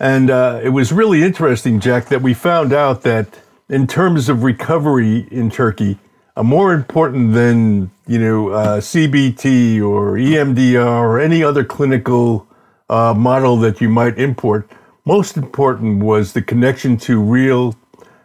And 0.00 0.30
uh, 0.30 0.60
it 0.62 0.70
was 0.70 0.92
really 0.92 1.22
interesting, 1.22 1.78
Jack, 1.78 2.06
that 2.06 2.22
we 2.22 2.34
found 2.34 2.72
out 2.72 3.02
that 3.02 3.28
in 3.68 3.86
terms 3.86 4.28
of 4.28 4.42
recovery 4.42 5.28
in 5.30 5.50
Turkey, 5.50 5.98
uh, 6.36 6.42
more 6.42 6.72
important 6.72 7.34
than 7.34 7.90
you 8.06 8.18
know 8.18 8.48
uh, 8.48 8.80
CBT 8.80 9.80
or 9.82 10.14
EMDR 10.14 10.84
or 10.84 11.20
any 11.20 11.42
other 11.42 11.64
clinical 11.64 12.48
uh, 12.94 13.12
model 13.12 13.56
that 13.56 13.80
you 13.80 13.88
might 13.88 14.18
import. 14.18 14.70
Most 15.04 15.36
important 15.36 16.02
was 16.02 16.32
the 16.32 16.42
connection 16.42 16.96
to 16.98 17.20
real, 17.20 17.74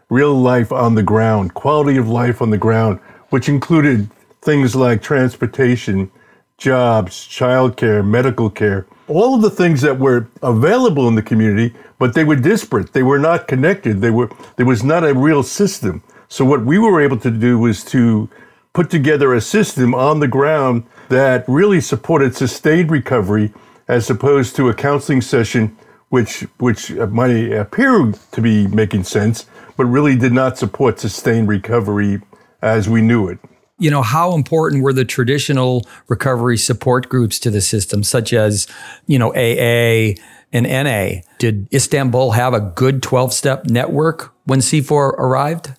real 0.10 0.36
life 0.36 0.72
on 0.72 0.94
the 0.94 1.02
ground, 1.02 1.56
quality 1.56 1.98
of 1.98 2.08
life 2.08 2.40
on 2.40 2.52
the 2.52 2.58
ground, 2.58 3.00
which 3.30 3.50
included 3.50 4.10
things 4.42 4.76
like 4.76 5.02
transportation, 5.02 6.12
jobs, 6.60 7.16
childcare, 7.28 8.06
medical 8.06 8.50
care, 8.50 8.86
all 9.08 9.34
of 9.34 9.42
the 9.42 9.50
things 9.50 9.82
that 9.82 9.98
were 9.98 10.28
available 10.44 11.08
in 11.08 11.16
the 11.16 11.24
community, 11.24 11.74
but 11.98 12.14
they 12.14 12.24
were 12.24 12.36
disparate. 12.36 12.94
They 12.94 13.04
were 13.04 13.18
not 13.18 13.48
connected. 13.48 14.02
They 14.02 14.12
were 14.12 14.30
there 14.56 14.68
was 14.68 14.84
not 14.84 15.04
a 15.04 15.14
real 15.16 15.42
system. 15.42 16.04
So 16.28 16.46
what 16.46 16.64
we 16.64 16.78
were 16.78 17.02
able 17.02 17.18
to 17.18 17.32
do 17.32 17.58
was 17.58 17.84
to 17.86 18.30
put 18.74 18.92
together 18.92 19.34
a 19.34 19.42
system 19.42 19.96
on 19.96 20.20
the 20.20 20.28
ground 20.28 20.84
that 21.10 21.44
really 21.48 21.82
supported 21.82 22.36
sustained 22.36 22.92
recovery 22.92 23.52
as 23.90 24.10
opposed 24.10 24.56
to 24.56 24.70
a 24.70 24.74
counseling 24.74 25.20
session 25.20 25.76
which 26.10 26.42
which 26.58 26.92
might 26.92 27.52
appear 27.52 28.14
to 28.32 28.42
be 28.42 28.68
making 28.68 29.04
sense, 29.04 29.46
but 29.78 29.86
really 29.86 30.16
did 30.16 30.34
not 30.34 30.58
support 30.58 31.00
sustained 31.00 31.48
recovery 31.48 32.22
as 32.62 32.90
we 32.90 33.02
knew 33.02 33.28
it. 33.28 33.40
You 33.78 33.92
know, 33.92 34.02
how 34.02 34.34
important 34.34 34.84
were 34.84 34.92
the 34.92 35.06
traditional 35.06 35.86
recovery 36.08 36.58
support 36.58 37.10
groups 37.10 37.40
to 37.40 37.52
the 37.52 37.62
system, 37.62 38.04
such 38.04 38.34
as, 38.34 38.68
you 39.08 39.18
know, 39.18 39.32
AA 39.34 40.16
and 40.52 40.66
NA? 40.66 41.22
Did 41.38 41.68
Istanbul 41.74 42.32
have 42.32 42.54
a 42.54 42.60
good 42.60 43.02
12 43.02 43.32
step 43.32 43.66
network 43.68 44.34
when 44.46 44.60
C4 44.60 45.14
arrived? 45.14 45.74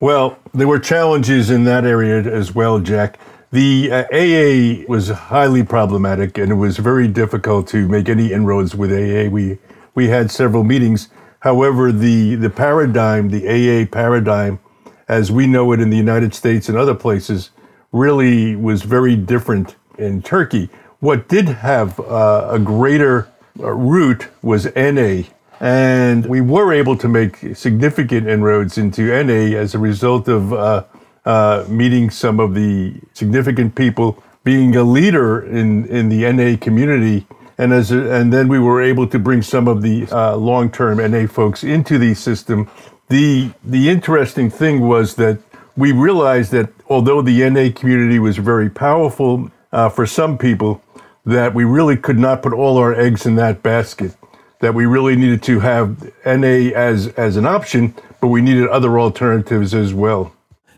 Well, 0.00 0.38
there 0.54 0.68
were 0.68 0.78
challenges 0.78 1.50
in 1.50 1.64
that 1.64 1.84
area 1.84 2.20
as 2.20 2.54
well, 2.54 2.78
Jack. 2.80 3.18
The 3.52 3.90
uh, 3.90 4.04
AA 4.12 4.84
was 4.86 5.08
highly 5.08 5.64
problematic, 5.64 6.38
and 6.38 6.52
it 6.52 6.54
was 6.54 6.76
very 6.76 7.08
difficult 7.08 7.66
to 7.68 7.88
make 7.88 8.08
any 8.08 8.32
inroads 8.32 8.76
with 8.76 8.92
AA. 8.92 9.28
We 9.28 9.58
we 9.96 10.08
had 10.08 10.30
several 10.30 10.62
meetings. 10.62 11.08
However, 11.40 11.90
the 11.90 12.36
the 12.36 12.50
paradigm, 12.50 13.30
the 13.30 13.48
AA 13.48 13.86
paradigm, 13.90 14.60
as 15.08 15.32
we 15.32 15.48
know 15.48 15.72
it 15.72 15.80
in 15.80 15.90
the 15.90 15.96
United 15.96 16.32
States 16.32 16.68
and 16.68 16.78
other 16.78 16.94
places, 16.94 17.50
really 17.90 18.54
was 18.54 18.82
very 18.82 19.16
different 19.16 19.74
in 19.98 20.22
Turkey. 20.22 20.68
What 21.00 21.26
did 21.26 21.48
have 21.48 21.98
uh, 21.98 22.50
a 22.52 22.58
greater 22.60 23.28
uh, 23.58 23.72
root 23.72 24.28
was 24.42 24.72
NA, 24.76 25.22
and 25.58 26.24
we 26.26 26.40
were 26.40 26.72
able 26.72 26.96
to 26.98 27.08
make 27.08 27.56
significant 27.56 28.28
inroads 28.28 28.78
into 28.78 29.06
NA 29.24 29.58
as 29.58 29.74
a 29.74 29.80
result 29.80 30.28
of 30.28 30.52
uh, 30.52 30.84
uh, 31.24 31.64
meeting 31.68 32.10
some 32.10 32.40
of 32.40 32.54
the 32.54 32.94
significant 33.12 33.74
people, 33.74 34.22
being 34.44 34.76
a 34.76 34.82
leader 34.82 35.44
in, 35.44 35.86
in 35.86 36.08
the 36.08 36.30
NA 36.32 36.56
community. 36.58 37.26
And, 37.58 37.72
as 37.72 37.92
a, 37.92 38.12
and 38.12 38.32
then 38.32 38.48
we 38.48 38.58
were 38.58 38.80
able 38.82 39.06
to 39.08 39.18
bring 39.18 39.42
some 39.42 39.68
of 39.68 39.82
the 39.82 40.06
uh, 40.10 40.36
long 40.36 40.70
term 40.70 40.98
NA 40.98 41.26
folks 41.26 41.62
into 41.62 41.98
the 41.98 42.14
system. 42.14 42.70
The, 43.08 43.50
the 43.64 43.88
interesting 43.88 44.50
thing 44.50 44.80
was 44.80 45.14
that 45.16 45.38
we 45.76 45.92
realized 45.92 46.52
that 46.52 46.70
although 46.88 47.22
the 47.22 47.48
NA 47.48 47.70
community 47.74 48.18
was 48.18 48.36
very 48.36 48.70
powerful 48.70 49.50
uh, 49.72 49.88
for 49.88 50.06
some 50.06 50.38
people, 50.38 50.82
that 51.26 51.54
we 51.54 51.64
really 51.64 51.96
could 51.96 52.18
not 52.18 52.42
put 52.42 52.52
all 52.52 52.78
our 52.78 52.94
eggs 52.94 53.26
in 53.26 53.36
that 53.36 53.62
basket. 53.62 54.16
That 54.60 54.74
we 54.74 54.86
really 54.86 55.16
needed 55.16 55.42
to 55.44 55.60
have 55.60 56.02
NA 56.26 56.70
as 56.74 57.08
as 57.08 57.36
an 57.36 57.46
option, 57.46 57.94
but 58.20 58.28
we 58.28 58.42
needed 58.42 58.68
other 58.68 58.98
alternatives 58.98 59.74
as 59.74 59.94
well. 59.94 60.32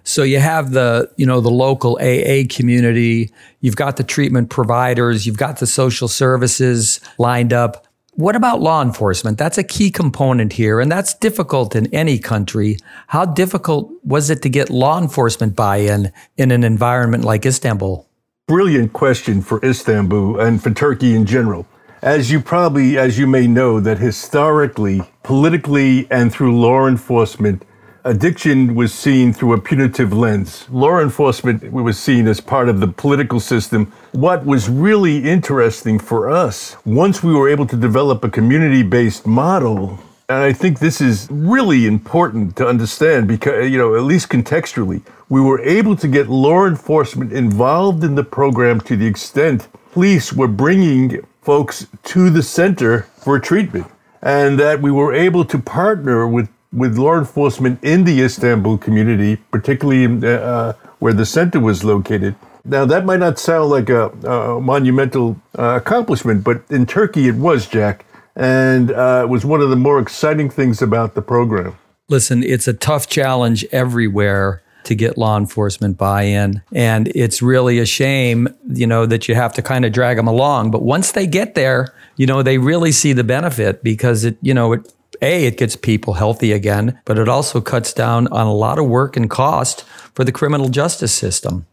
So 0.04 0.22
you 0.22 0.40
have 0.40 0.72
the, 0.72 1.10
you 1.16 1.26
know, 1.26 1.40
the 1.40 1.50
local 1.50 1.98
AA 2.00 2.42
community, 2.48 3.30
you've 3.60 3.76
got 3.76 3.96
the 3.96 4.04
treatment 4.04 4.50
providers, 4.50 5.26
you've 5.26 5.38
got 5.38 5.58
the 5.58 5.66
social 5.66 6.08
services 6.08 7.00
lined 7.18 7.52
up. 7.52 7.86
What 8.14 8.36
about 8.36 8.60
law 8.60 8.82
enforcement? 8.82 9.38
That's 9.38 9.56
a 9.56 9.64
key 9.64 9.90
component 9.90 10.52
here, 10.52 10.80
and 10.80 10.92
that's 10.92 11.14
difficult 11.14 11.74
in 11.74 11.86
any 11.94 12.18
country. 12.18 12.76
How 13.06 13.24
difficult 13.24 13.90
was 14.04 14.28
it 14.28 14.42
to 14.42 14.50
get 14.50 14.68
law 14.68 15.00
enforcement 15.00 15.56
buy-in 15.56 16.12
in 16.36 16.50
an 16.50 16.62
environment 16.62 17.24
like 17.24 17.46
Istanbul? 17.46 18.06
Brilliant 18.48 18.92
question 18.92 19.40
for 19.40 19.64
Istanbul 19.64 20.40
and 20.40 20.62
for 20.62 20.70
Turkey 20.70 21.14
in 21.14 21.24
general. 21.24 21.66
As 22.02 22.30
you 22.30 22.40
probably, 22.40 22.98
as 22.98 23.18
you 23.18 23.26
may 23.26 23.46
know, 23.46 23.80
that 23.80 23.98
historically, 23.98 25.00
politically, 25.22 26.06
and 26.10 26.30
through 26.30 26.60
law 26.60 26.88
enforcement, 26.88 27.64
addiction 28.04 28.74
was 28.74 28.92
seen 28.92 29.32
through 29.32 29.52
a 29.52 29.60
punitive 29.60 30.12
lens. 30.12 30.66
Law 30.70 30.98
enforcement 30.98 31.70
was 31.72 31.98
seen 31.98 32.26
as 32.26 32.40
part 32.40 32.68
of 32.68 32.80
the 32.80 32.88
political 32.88 33.40
system. 33.40 33.92
What 34.12 34.44
was 34.44 34.68
really 34.68 35.28
interesting 35.28 35.98
for 35.98 36.28
us, 36.28 36.76
once 36.84 37.22
we 37.22 37.32
were 37.34 37.48
able 37.48 37.66
to 37.66 37.76
develop 37.76 38.24
a 38.24 38.30
community 38.30 38.82
based 38.82 39.26
model, 39.26 39.98
and 40.28 40.38
I 40.38 40.52
think 40.52 40.78
this 40.78 41.00
is 41.00 41.28
really 41.30 41.86
important 41.86 42.56
to 42.56 42.66
understand 42.66 43.28
because, 43.28 43.70
you 43.70 43.78
know, 43.78 43.94
at 43.94 44.02
least 44.02 44.28
contextually, 44.28 45.02
we 45.28 45.40
were 45.40 45.60
able 45.60 45.96
to 45.96 46.08
get 46.08 46.28
law 46.28 46.66
enforcement 46.66 47.32
involved 47.32 48.02
in 48.02 48.14
the 48.14 48.24
program 48.24 48.80
to 48.82 48.96
the 48.96 49.06
extent 49.06 49.68
police 49.92 50.32
were 50.32 50.48
bringing 50.48 51.24
folks 51.42 51.86
to 52.02 52.30
the 52.30 52.42
center 52.42 53.02
for 53.16 53.38
treatment. 53.38 53.86
And 54.22 54.58
that 54.58 54.80
we 54.80 54.90
were 54.92 55.12
able 55.12 55.44
to 55.46 55.58
partner 55.58 56.26
with 56.28 56.48
with 56.72 56.96
law 56.96 57.18
enforcement 57.18 57.82
in 57.82 58.04
the 58.04 58.22
Istanbul 58.22 58.78
community, 58.78 59.36
particularly 59.50 60.06
uh, 60.26 60.72
where 60.98 61.12
the 61.12 61.26
center 61.26 61.60
was 61.60 61.84
located. 61.84 62.34
Now, 62.64 62.84
that 62.84 63.04
might 63.04 63.18
not 63.18 63.38
sound 63.38 63.70
like 63.70 63.88
a, 63.88 64.08
a 64.26 64.60
monumental 64.60 65.36
uh, 65.58 65.80
accomplishment, 65.80 66.44
but 66.44 66.62
in 66.70 66.86
Turkey 66.86 67.28
it 67.28 67.34
was, 67.34 67.66
Jack. 67.66 68.06
And 68.36 68.92
uh, 68.92 69.22
it 69.24 69.28
was 69.28 69.44
one 69.44 69.60
of 69.60 69.68
the 69.68 69.76
more 69.76 69.98
exciting 69.98 70.48
things 70.48 70.80
about 70.80 71.14
the 71.14 71.22
program. 71.22 71.76
Listen, 72.08 72.42
it's 72.42 72.68
a 72.68 72.72
tough 72.72 73.08
challenge 73.08 73.64
everywhere 73.72 74.62
to 74.84 74.94
get 74.94 75.16
law 75.16 75.38
enforcement 75.38 75.96
buy-in 75.96 76.60
and 76.72 77.06
it's 77.14 77.40
really 77.40 77.78
a 77.78 77.86
shame 77.86 78.48
you 78.68 78.84
know 78.84 79.06
that 79.06 79.28
you 79.28 79.34
have 79.36 79.52
to 79.52 79.62
kind 79.62 79.84
of 79.84 79.92
drag 79.92 80.16
them 80.16 80.26
along 80.26 80.72
but 80.72 80.82
once 80.82 81.12
they 81.12 81.24
get 81.24 81.54
there 81.54 81.94
you 82.16 82.26
know 82.26 82.42
they 82.42 82.58
really 82.58 82.90
see 82.90 83.12
the 83.12 83.22
benefit 83.22 83.84
because 83.84 84.24
it 84.24 84.36
you 84.42 84.52
know 84.52 84.72
it 84.72 84.92
a, 85.22 85.46
it 85.46 85.56
gets 85.56 85.76
people 85.76 86.14
healthy 86.14 86.52
again, 86.52 87.00
but 87.04 87.18
it 87.18 87.28
also 87.28 87.60
cuts 87.60 87.92
down 87.92 88.26
on 88.28 88.46
a 88.46 88.54
lot 88.54 88.78
of 88.78 88.86
work 88.86 89.16
and 89.16 89.30
cost 89.30 89.84
for 90.14 90.24
the 90.24 90.32
criminal 90.32 90.68
justice 90.68 91.14
system. 91.14 91.66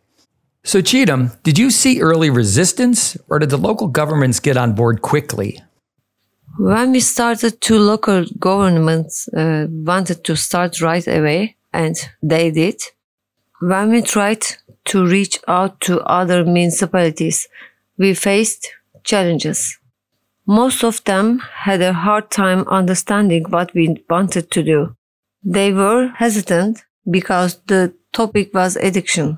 So, 0.64 0.82
Çiğdem, 0.82 1.32
did 1.44 1.58
you 1.58 1.72
see 1.72 2.02
early 2.02 2.30
resistance 2.30 3.18
or 3.30 3.40
did 3.40 3.50
the 3.50 3.58
local 3.58 3.88
governments 3.88 4.40
get 4.40 4.58
on 4.58 4.74
board 4.74 5.02
quickly? 5.02 5.62
When 6.60 6.92
we 6.92 7.00
started, 7.00 7.62
two 7.62 7.80
local 7.80 8.26
governments 8.38 9.30
uh, 9.30 9.68
wanted 9.70 10.24
to 10.26 10.36
start 10.36 10.82
right 10.82 11.08
away, 11.08 11.56
and 11.72 11.96
they 12.22 12.52
did. 12.52 12.82
When 13.62 13.90
we 13.92 14.02
tried 14.02 14.44
to 14.86 15.06
reach 15.06 15.40
out 15.48 15.80
to 15.82 16.02
other 16.02 16.44
municipalities, 16.44 17.48
we 17.98 18.14
faced 18.14 18.68
challenges. 19.04 19.79
Most 20.50 20.84
of 20.84 21.04
them 21.04 21.44
had 21.66 21.80
a 21.84 21.94
hard 21.94 22.32
time 22.32 22.68
understanding 22.68 23.46
what 23.50 23.72
we 23.76 24.04
wanted 24.10 24.50
to 24.50 24.64
do. 24.64 24.96
They 25.44 25.72
were 25.72 26.08
hesitant 26.16 26.86
because 27.08 27.62
the 27.68 27.94
topic 28.14 28.52
was 28.52 28.76
addiction. 28.76 29.38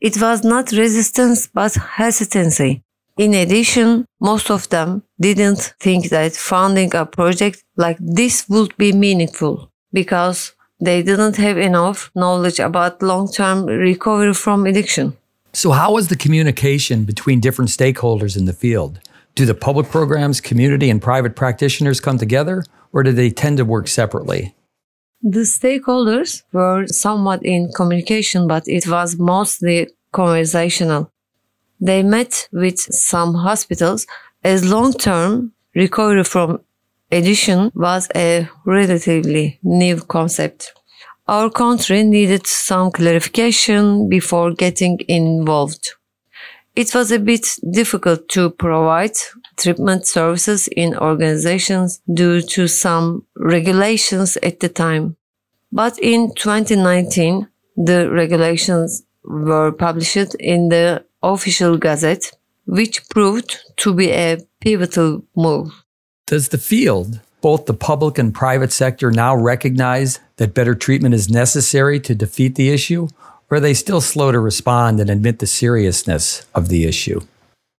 It 0.00 0.20
was 0.20 0.44
not 0.44 0.70
resistance 0.70 1.48
but 1.52 1.74
hesitancy. 1.74 2.84
In 3.18 3.34
addition, 3.34 4.04
most 4.20 4.52
of 4.52 4.68
them 4.68 5.02
didn't 5.20 5.74
think 5.80 6.10
that 6.10 6.36
founding 6.36 6.94
a 6.94 7.06
project 7.06 7.64
like 7.76 7.98
this 7.98 8.48
would 8.48 8.76
be 8.76 8.92
meaningful 8.92 9.68
because 9.92 10.52
they 10.80 11.02
didn't 11.02 11.38
have 11.38 11.58
enough 11.58 12.12
knowledge 12.14 12.60
about 12.60 13.02
long-term 13.02 13.66
recovery 13.66 14.32
from 14.32 14.66
addiction. 14.66 15.16
So 15.52 15.72
how 15.72 15.94
was 15.94 16.06
the 16.06 16.16
communication 16.16 17.02
between 17.02 17.40
different 17.40 17.70
stakeholders 17.70 18.36
in 18.36 18.44
the 18.44 18.52
field? 18.52 19.00
Do 19.34 19.46
the 19.46 19.54
public 19.54 19.88
programs, 19.88 20.40
community, 20.40 20.90
and 20.90 21.00
private 21.00 21.34
practitioners 21.36 22.00
come 22.00 22.18
together, 22.18 22.64
or 22.92 23.02
do 23.02 23.12
they 23.12 23.30
tend 23.30 23.56
to 23.58 23.64
work 23.64 23.88
separately? 23.88 24.54
The 25.22 25.40
stakeholders 25.40 26.42
were 26.52 26.86
somewhat 26.88 27.44
in 27.44 27.70
communication, 27.74 28.46
but 28.46 28.66
it 28.66 28.86
was 28.86 29.18
mostly 29.18 29.88
conversational. 30.10 31.10
They 31.80 32.02
met 32.02 32.48
with 32.52 32.78
some 32.78 33.34
hospitals 33.34 34.06
as 34.44 34.68
long 34.68 34.92
term 34.92 35.52
recovery 35.74 36.24
from 36.24 36.60
addiction 37.10 37.70
was 37.74 38.08
a 38.14 38.48
relatively 38.66 39.58
new 39.62 40.00
concept. 40.00 40.72
Our 41.28 41.50
country 41.50 42.02
needed 42.02 42.46
some 42.46 42.90
clarification 42.90 44.08
before 44.08 44.52
getting 44.52 44.98
involved. 45.08 45.92
It 46.74 46.94
was 46.94 47.12
a 47.12 47.18
bit 47.18 47.46
difficult 47.70 48.28
to 48.30 48.48
provide 48.48 49.16
treatment 49.58 50.06
services 50.06 50.68
in 50.68 50.96
organizations 50.96 52.00
due 52.12 52.40
to 52.40 52.66
some 52.66 53.26
regulations 53.36 54.38
at 54.42 54.60
the 54.60 54.70
time. 54.70 55.16
But 55.70 55.98
in 55.98 56.34
2019, 56.34 57.46
the 57.76 58.10
regulations 58.10 59.02
were 59.22 59.72
published 59.72 60.34
in 60.40 60.70
the 60.70 61.04
official 61.22 61.76
gazette, 61.76 62.32
which 62.66 63.06
proved 63.10 63.58
to 63.76 63.92
be 63.92 64.10
a 64.10 64.38
pivotal 64.60 65.24
move. 65.36 65.72
Does 66.26 66.48
the 66.48 66.58
field, 66.58 67.20
both 67.42 67.66
the 67.66 67.74
public 67.74 68.16
and 68.16 68.34
private 68.34 68.72
sector, 68.72 69.10
now 69.10 69.36
recognize 69.36 70.20
that 70.36 70.54
better 70.54 70.74
treatment 70.74 71.14
is 71.14 71.28
necessary 71.28 72.00
to 72.00 72.14
defeat 72.14 72.54
the 72.54 72.70
issue? 72.70 73.08
Or 73.52 73.56
are 73.56 73.60
they 73.60 73.74
still 73.74 74.00
slow 74.00 74.32
to 74.32 74.40
respond 74.40 74.98
and 74.98 75.10
admit 75.10 75.38
the 75.38 75.46
seriousness 75.46 76.46
of 76.54 76.70
the 76.70 76.86
issue? 76.86 77.20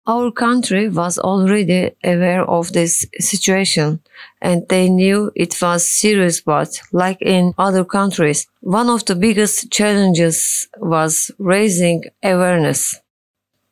Our 0.07 0.31
country 0.31 0.91
was 0.91 1.19
already 1.19 1.93
aware 2.05 2.45
of 2.45 2.75
this 2.75 3.07
situation 3.19 4.01
and 4.43 4.69
they 4.69 4.91
knew 4.91 5.33
it 5.35 5.57
was 5.63 5.89
serious, 5.89 6.43
but 6.43 6.69
like 6.93 7.23
in 7.23 7.55
other 7.57 7.87
countries, 7.87 8.47
one 8.61 8.91
of 8.91 9.07
the 9.07 9.15
biggest 9.15 9.71
challenges 9.71 10.69
was 10.77 11.31
raising 11.39 12.05
awareness. 12.23 13.01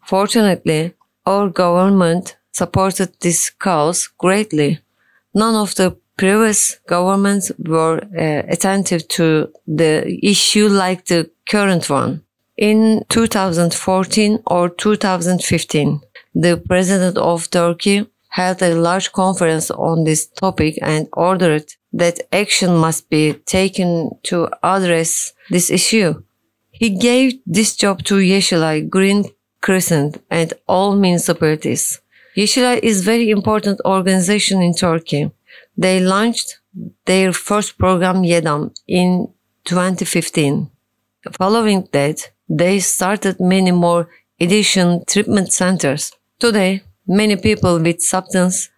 Fortunately, 0.03 0.95
our 1.27 1.51
government 1.51 2.39
supported 2.53 3.11
this 3.21 3.51
cause 3.51 4.09
greatly. 4.17 4.81
None 5.35 5.55
of 5.55 5.75
the 5.75 5.99
previous 6.21 6.79
governments 6.87 7.51
were 7.59 7.99
uh, 7.99 8.43
attentive 8.55 9.09
to 9.09 9.51
the 9.67 10.19
issue 10.23 10.69
like 10.69 11.07
the 11.07 11.31
current 11.49 11.89
one. 11.89 12.21
In 12.59 13.03
2014 13.09 14.43
or 14.47 14.69
2015, 14.69 16.01
the 16.35 16.63
president 16.69 17.17
of 17.17 17.49
Turkey 17.49 18.07
held 18.29 18.63
a 18.63 18.75
large 18.75 19.13
conference 19.13 19.71
on 19.71 20.05
this 20.05 20.27
topic 20.27 20.79
and 20.83 21.09
ordered 21.15 21.65
that 21.95 22.21
action 22.33 22.77
must 22.77 23.09
be 23.09 23.33
taken 23.47 24.11
to 24.25 24.47
address 24.63 25.33
this 25.49 25.71
issue. 25.71 26.23
He 26.71 26.91
gave 26.91 27.41
this 27.47 27.75
job 27.77 28.05
to 28.05 28.17
Yeşilay, 28.17 28.91
Green 28.91 29.25
Crescent 29.63 30.23
and 30.31 30.53
all 30.69 30.97
municipalities. 30.97 31.99
Yeşilay 32.37 32.79
is 32.83 33.07
very 33.07 33.31
important 33.31 33.81
organization 33.87 34.61
in 34.61 34.75
Turkey. 34.75 35.31
They 35.81 35.99
launched 35.99 36.59
their 37.07 37.33
first 37.33 37.79
program 37.79 38.23
Yedam 38.23 38.75
in 38.87 39.33
2015. 39.65 40.71
Following 41.39 41.89
that, 41.93 42.31
they 42.51 42.81
started 42.81 43.41
many 43.41 43.73
more 43.73 44.07
addiction 44.39 45.03
treatment 45.07 45.55
centers. 45.55 46.13
Today, 46.39 46.83
many 47.07 47.37
people 47.37 47.81
with 47.81 48.03
substance 48.03 48.69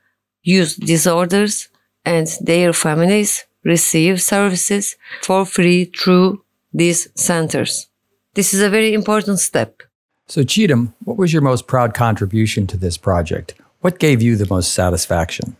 use 0.45 0.77
disorders 0.77 1.69
and 2.05 2.29
their 2.41 2.73
families 2.73 3.47
receive 3.65 4.23
services 4.23 4.97
for 5.23 5.45
free 5.45 5.87
through 5.87 6.45
these 6.73 7.09
centers. 7.17 7.89
This 8.35 8.55
is 8.55 8.63
a 8.63 8.71
very 8.71 8.95
important 8.95 9.41
step. 9.41 9.83
So, 10.29 10.43
Çiğdem, 10.43 10.93
what 11.05 11.19
was 11.19 11.33
your 11.33 11.43
most 11.43 11.67
proud 11.67 11.95
contribution 11.95 12.67
to 12.69 12.77
this 12.77 12.97
project? 12.97 13.55
What 13.81 13.99
gave 13.99 14.23
you 14.23 14.37
the 14.37 14.47
most 14.49 14.73
satisfaction? 14.73 15.57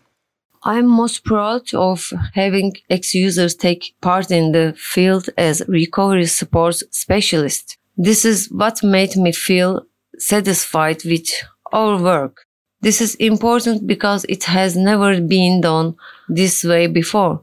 I'm 0.65 0.87
most 0.87 1.25
proud 1.25 1.75
of 1.75 2.13
having 2.35 2.75
ex 2.89 3.15
users 3.15 3.57
take 3.57 3.95
part 4.01 4.31
in 4.31 4.53
the 4.53 4.75
field 4.77 5.29
as 5.37 5.63
recovery 5.67 6.27
support 6.27 6.77
specialist. 6.93 7.79
This 7.97 8.25
is 8.25 8.49
what 8.51 8.83
made 8.85 9.17
me 9.17 9.33
feel 9.33 9.83
satisfied 10.19 11.05
with 11.05 11.29
our 11.73 12.01
work. 12.01 12.47
This 12.81 13.01
is 13.01 13.17
important 13.17 13.87
because 13.89 14.25
it 14.29 14.45
has 14.45 14.77
never 14.77 15.21
been 15.21 15.61
done 15.61 15.97
this 16.29 16.63
way 16.63 16.87
before. 16.87 17.43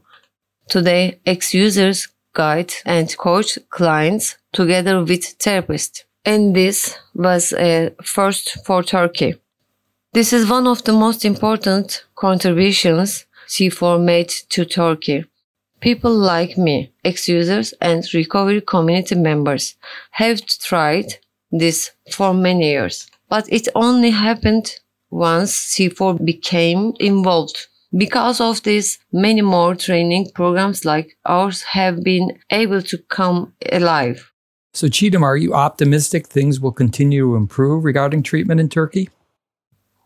Today, 0.68 1.20
ex 1.26 1.52
users 1.52 2.08
guide 2.32 2.72
and 2.86 3.14
coach 3.18 3.58
clients 3.68 4.38
together 4.52 5.00
with 5.00 5.38
therapists. 5.38 6.04
And 6.24 6.56
this 6.56 6.96
was 7.14 7.52
a 7.52 7.94
first 8.02 8.64
for 8.64 8.82
Turkey. 8.82 9.39
This 10.12 10.32
is 10.32 10.50
one 10.50 10.66
of 10.66 10.82
the 10.82 10.92
most 10.92 11.24
important 11.24 12.04
contributions 12.16 13.26
C4 13.46 14.02
made 14.02 14.30
to 14.48 14.64
Turkey. 14.64 15.24
People 15.78 16.12
like 16.12 16.58
me, 16.58 16.92
ex-users 17.04 17.72
and 17.80 18.04
recovery 18.12 18.60
community 18.60 19.14
members 19.14 19.76
have 20.10 20.44
tried 20.44 21.14
this 21.52 21.92
for 22.10 22.34
many 22.34 22.70
years. 22.72 23.08
But 23.28 23.46
it 23.52 23.68
only 23.76 24.10
happened 24.10 24.80
once 25.10 25.52
C4 25.52 26.24
became 26.24 26.92
involved. 26.98 27.68
Because 27.96 28.40
of 28.40 28.64
this, 28.64 28.98
many 29.12 29.42
more 29.42 29.76
training 29.76 30.32
programs 30.34 30.84
like 30.84 31.16
ours 31.24 31.62
have 31.62 32.02
been 32.02 32.36
able 32.50 32.82
to 32.82 32.98
come 32.98 33.52
alive. 33.70 34.32
So, 34.72 34.88
Çiğdem, 34.88 35.22
are 35.22 35.36
you 35.36 35.54
optimistic 35.54 36.26
things 36.26 36.60
will 36.60 36.72
continue 36.72 37.26
to 37.26 37.36
improve 37.36 37.84
regarding 37.84 38.24
treatment 38.24 38.60
in 38.60 38.68
Turkey? 38.68 39.08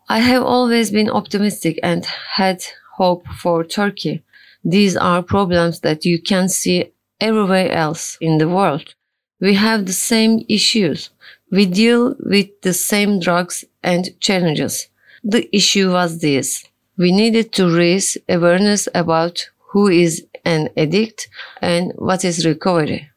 I 0.07 0.19
have 0.19 0.43
always 0.43 0.91
been 0.91 1.09
optimistic 1.09 1.79
and 1.81 2.05
had 2.05 2.63
hope 2.97 3.25
for 3.41 3.63
Turkey. 3.63 4.23
These 4.63 4.95
are 4.95 5.23
problems 5.23 5.79
that 5.79 6.05
you 6.05 6.21
can 6.21 6.47
see 6.47 6.91
everywhere 7.19 7.71
else 7.71 8.15
in 8.21 8.37
the 8.37 8.47
world. 8.47 8.93
We 9.39 9.55
have 9.55 9.85
the 9.85 9.93
same 9.93 10.45
issues. 10.47 11.09
We 11.51 11.65
deal 11.65 12.15
with 12.19 12.49
the 12.61 12.73
same 12.73 13.19
drugs 13.19 13.65
and 13.83 14.19
challenges. 14.19 14.89
The 15.23 15.49
issue 15.55 15.91
was 15.91 16.19
this. 16.19 16.63
We 16.97 17.11
needed 17.11 17.51
to 17.53 17.75
raise 17.75 18.15
awareness 18.29 18.87
about 18.93 19.49
who 19.71 19.87
is 19.87 20.23
an 20.45 20.69
addict 20.77 21.29
and 21.61 21.91
what 21.95 22.23
is 22.23 22.45
recovery. 22.45 23.09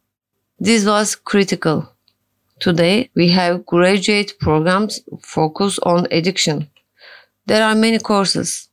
This 0.59 0.87
was 0.87 1.14
critical. 1.16 1.92
Today, 2.61 3.11
we 3.14 3.29
have 3.29 3.66
graduate 3.66 4.35
programs 4.40 5.01
focused 5.22 5.81
on 5.83 6.09
addiction. 6.11 6.70
There 7.48 7.64
are 7.64 7.74
many 7.74 7.98
courses. 7.98 8.68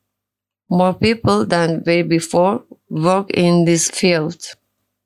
More 0.70 0.94
people 0.94 1.46
than 1.46 1.80
before 1.80 2.62
work 2.90 3.32
in 3.32 3.64
this 3.64 3.90
field. 3.90 4.36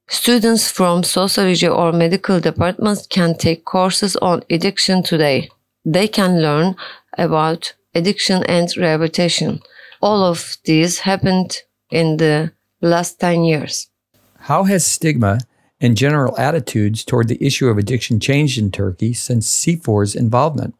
Students 0.08 0.72
from 0.72 1.04
sociology 1.04 1.68
or 1.68 1.92
medical 1.92 2.40
departments 2.40 3.06
can 3.06 3.38
take 3.38 3.66
courses 3.66 4.16
on 4.16 4.42
addiction 4.50 5.04
today. 5.04 5.50
They 5.86 6.08
can 6.08 6.42
learn 6.42 6.78
about 7.16 7.76
addiction 7.94 8.44
and 8.46 8.76
rehabilitation. 8.76 9.60
All 10.02 10.24
of 10.24 10.58
these 10.66 11.02
happened 11.02 11.60
in 11.92 12.18
the 12.18 12.52
last 12.82 13.20
10 13.20 13.44
years. 13.44 13.88
How 14.40 14.64
has 14.64 14.84
stigma 14.84 15.42
and 15.80 15.96
general 15.96 16.36
attitudes 16.40 17.06
toward 17.06 17.28
the 17.28 17.38
issue 17.46 17.68
of 17.68 17.78
addiction 17.78 18.20
changed 18.20 18.58
in 18.58 18.72
Turkey 18.72 19.14
since 19.14 19.48
C4's 19.48 20.16
involvement? 20.16 20.74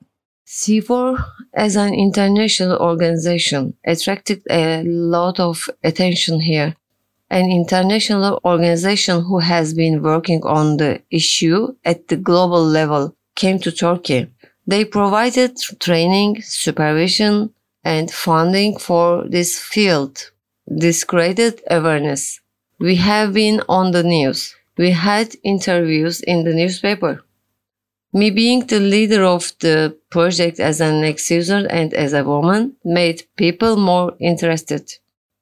C4 0.50 1.24
as 1.54 1.76
an 1.76 1.94
international 1.94 2.76
organization 2.80 3.76
attracted 3.86 4.42
a 4.50 4.82
lot 4.84 5.40
of 5.40 5.70
attention 5.84 6.40
here. 6.40 6.76
An 7.30 7.52
international 7.52 8.42
organization 8.44 9.22
who 9.22 9.38
has 9.38 9.76
been 9.76 10.02
working 10.02 10.42
on 10.44 10.78
the 10.78 11.04
issue 11.12 11.76
at 11.86 12.08
the 12.08 12.18
global 12.18 12.66
level 12.66 13.16
came 13.36 13.60
to 13.60 13.72
Turkey. 13.72 14.28
They 14.66 14.86
provided 14.86 15.56
training, 15.80 16.42
supervision, 16.42 17.54
and 17.84 18.10
funding 18.10 18.80
for 18.80 19.26
this 19.30 19.60
field. 19.60 20.32
This 20.66 21.04
created 21.04 21.62
awareness. 21.70 22.40
We 22.80 22.96
have 22.96 23.34
been 23.34 23.62
on 23.70 23.92
the 23.92 24.02
news. 24.02 24.56
We 24.80 24.90
had 24.92 25.36
interviews 25.44 26.22
in 26.22 26.44
the 26.44 26.56
newspaper. 26.56 27.24
Me 28.12 28.32
being 28.32 28.66
the 28.66 28.80
leader 28.80 29.24
of 29.24 29.54
the 29.60 29.96
project 30.10 30.60
as 30.60 30.82
an 30.82 31.04
ex-user 31.04 31.68
and 31.70 31.94
as 31.94 32.14
a 32.14 32.24
woman 32.24 32.76
made 32.84 33.24
people 33.36 33.78
more 33.78 34.16
interested. 34.20 34.92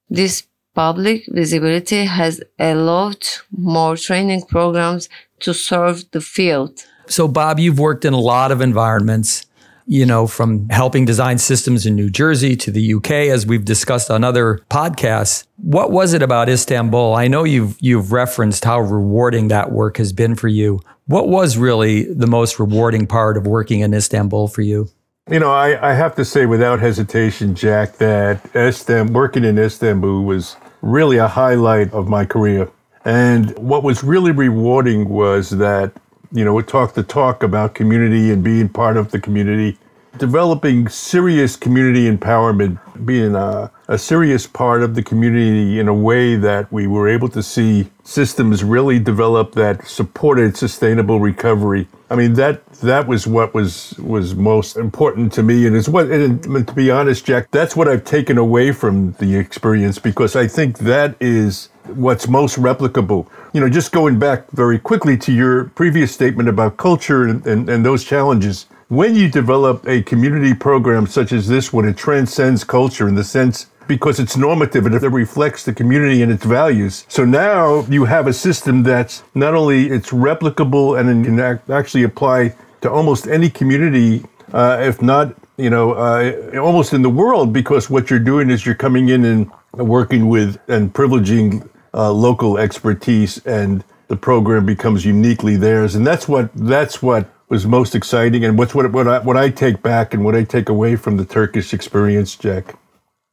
This 0.10 0.44
public 0.76 1.24
visibility 1.30 2.06
has 2.06 2.42
allowed 2.60 3.26
more 3.52 3.98
training 3.98 4.44
programs 4.44 5.10
to 5.40 5.54
serve 5.54 6.04
the 6.12 6.22
field. 6.22 6.86
So, 7.08 7.28
Bob, 7.28 7.58
you've 7.58 7.80
worked 7.80 8.06
in 8.06 8.14
a 8.14 8.20
lot 8.20 8.52
of 8.52 8.62
environments, 8.62 9.47
you 9.88 10.06
know, 10.06 10.28
from 10.28 10.68
helping 10.70 11.06
design 11.06 11.38
systems 11.38 11.86
in 11.86 11.96
New 11.96 12.10
Jersey 12.10 12.56
to 12.58 12.72
the 12.72 12.94
UK, 12.96 13.12
as 13.12 13.48
we've 13.48 13.66
discussed 13.66 14.12
on 14.12 14.24
other 14.24 14.60
podcasts. 14.70 15.48
What 15.56 15.92
was 15.92 16.14
it 16.14 16.22
about 16.22 16.50
Istanbul? 16.50 17.16
I 17.16 17.28
know 17.28 17.46
you've 17.46 17.78
you've 17.80 18.12
referenced 18.12 18.66
how 18.66 18.82
rewarding 18.82 19.48
that 19.48 19.72
work 19.72 19.98
has 19.98 20.14
been 20.14 20.36
for 20.36 20.50
you. 20.50 20.82
What 21.06 21.30
was 21.30 21.58
really 21.58 22.04
the 22.04 22.28
most 22.28 22.60
rewarding 22.60 23.08
part 23.08 23.38
of 23.38 23.48
working 23.48 23.80
in 23.80 23.94
Istanbul 23.94 24.50
for 24.50 24.62
you? 24.62 24.90
You 25.30 25.40
know, 25.40 25.52
I, 25.52 25.92
I 25.92 25.94
have 25.94 26.16
to 26.16 26.26
say 26.26 26.46
without 26.46 26.80
hesitation, 26.80 27.56
Jack, 27.56 27.98
that 27.98 28.44
Istam, 28.54 29.12
working 29.12 29.44
in 29.44 29.58
Istanbul 29.58 30.24
was 30.24 30.58
really 30.82 31.18
a 31.18 31.28
highlight 31.28 31.92
of 31.94 32.08
my 32.08 32.26
career. 32.26 32.70
And 33.04 33.58
what 33.58 33.84
was 33.84 34.04
really 34.04 34.32
rewarding 34.32 35.10
was 35.10 35.50
that, 35.52 35.94
you 36.32 36.44
know, 36.44 36.54
we 36.54 36.64
talked 36.64 36.96
the 36.96 37.04
talk 37.04 37.44
about 37.44 37.76
community 37.76 38.32
and 38.32 38.44
being 38.44 38.70
part 38.70 38.98
of 38.98 39.12
the 39.12 39.20
community 39.20 39.78
developing 40.18 40.88
serious 40.90 41.56
community 41.56 42.10
empowerment, 42.10 42.80
being 43.06 43.36
a, 43.36 43.72
a, 43.88 43.98
serious 43.98 44.48
part 44.48 44.82
of 44.82 44.96
the 44.96 45.04
community 45.04 45.80
in 45.80 45.88
a 45.88 45.94
way 45.94 46.36
that 46.36 46.72
we 46.72 46.88
were 46.88 47.08
able 47.08 47.30
to 47.30 47.44
see 47.44 47.90
systems 48.04 48.64
really 48.64 49.00
develop 49.00 49.54
that 49.54 49.88
supported 49.88 50.58
sustainable 50.58 51.20
recovery. 51.20 51.88
I 52.10 52.16
mean 52.16 52.34
that 52.36 52.66
that 52.78 53.08
was 53.08 53.28
what 53.28 53.54
was 53.54 53.94
was 54.00 54.34
most 54.34 54.78
important 54.78 55.34
to 55.34 55.44
me, 55.44 55.68
and 55.68 55.76
it's 55.76 55.90
what. 55.90 56.10
And 56.10 56.68
to 56.68 56.74
be 56.74 56.90
honest, 56.90 57.26
Jack, 57.26 57.52
that's 57.52 57.76
what 57.76 57.90
I've 57.90 58.06
taken 58.06 58.38
away 58.38 58.72
from 58.72 59.12
the 59.14 59.36
experience 59.36 60.00
because 60.00 60.36
I 60.36 60.48
think 60.48 60.80
that 60.80 61.16
is 61.20 61.68
what's 61.96 62.28
most 62.28 62.58
replicable. 62.58 63.28
You 63.54 63.62
know, 63.62 63.70
just 63.70 63.92
going 63.92 64.20
back 64.20 64.50
very 64.52 64.80
quickly 64.80 65.18
to 65.18 65.32
your 65.32 65.66
previous 65.70 66.12
statement 66.12 66.50
about 66.50 66.78
culture 66.78 67.24
and, 67.24 67.46
and, 67.46 67.70
and 67.70 67.86
those 67.86 68.04
challenges 68.04 68.68
when 68.90 69.16
you 69.16 69.30
develop 69.30 69.86
a 69.86 70.02
community 70.04 70.54
program 70.54 71.08
such 71.08 71.34
as 71.34 71.48
this 71.48 71.74
one, 71.74 71.86
it 71.86 71.98
transcends 71.98 72.64
culture 72.64 73.08
in 73.08 73.16
the 73.16 73.24
sense 73.24 73.68
because 73.88 74.20
it's 74.20 74.38
normative 74.38 74.86
and 74.86 74.96
it 74.96 75.02
reflects 75.02 75.64
the 75.64 75.74
community 75.74 76.22
and 76.22 76.32
its 76.32 76.46
values. 76.46 77.06
So 77.10 77.26
now 77.26 77.82
you 77.90 78.06
have 78.06 78.28
a 78.28 78.34
system 78.34 78.84
that's 78.84 79.24
not 79.36 79.56
only 79.56 79.88
it's 79.88 80.12
replicable 80.12 81.00
and 81.00 81.26
can 81.26 81.40
actually 81.74 82.04
apply 82.04 82.56
to 82.82 82.92
almost 82.92 83.28
any 83.28 83.50
community, 83.50 84.26
uh, 84.54 84.78
if 84.82 85.02
not 85.02 85.36
you 85.58 85.70
know 85.70 85.94
uh, 85.94 86.60
almost 86.62 86.94
in 86.94 87.02
the 87.02 87.10
world, 87.10 87.52
because 87.52 87.90
what 87.90 88.10
you're 88.10 88.20
doing 88.20 88.50
is 88.50 88.66
you're 88.66 88.76
coming 88.76 89.10
in 89.10 89.26
and 89.26 89.52
working 89.74 90.28
with 90.28 90.60
and 90.70 90.94
privileging 90.94 91.68
uh, 91.98 92.12
local 92.12 92.58
expertise, 92.58 93.46
and 93.46 93.84
the 94.08 94.16
program 94.16 94.66
becomes 94.66 95.04
uniquely 95.04 95.58
theirs, 95.58 95.96
and 95.96 96.06
that's 96.06 96.28
what 96.28 96.54
that's 96.54 97.02
what 97.02 97.30
was 97.50 97.66
most 97.66 97.96
exciting 97.96 98.44
and 98.44 98.58
what's 98.58 98.76
what, 98.76 98.92
what, 98.92 99.08
I, 99.08 99.20
what 99.20 99.38
I 99.38 99.50
take 99.50 99.82
back 99.82 100.14
and 100.14 100.24
what 100.24 100.36
I 100.36 100.44
take 100.44 100.70
away 100.70 100.96
from 100.96 101.18
the 101.18 101.26
Turkish 101.26 101.74
experience, 101.74 102.36
Jack? 102.36 102.78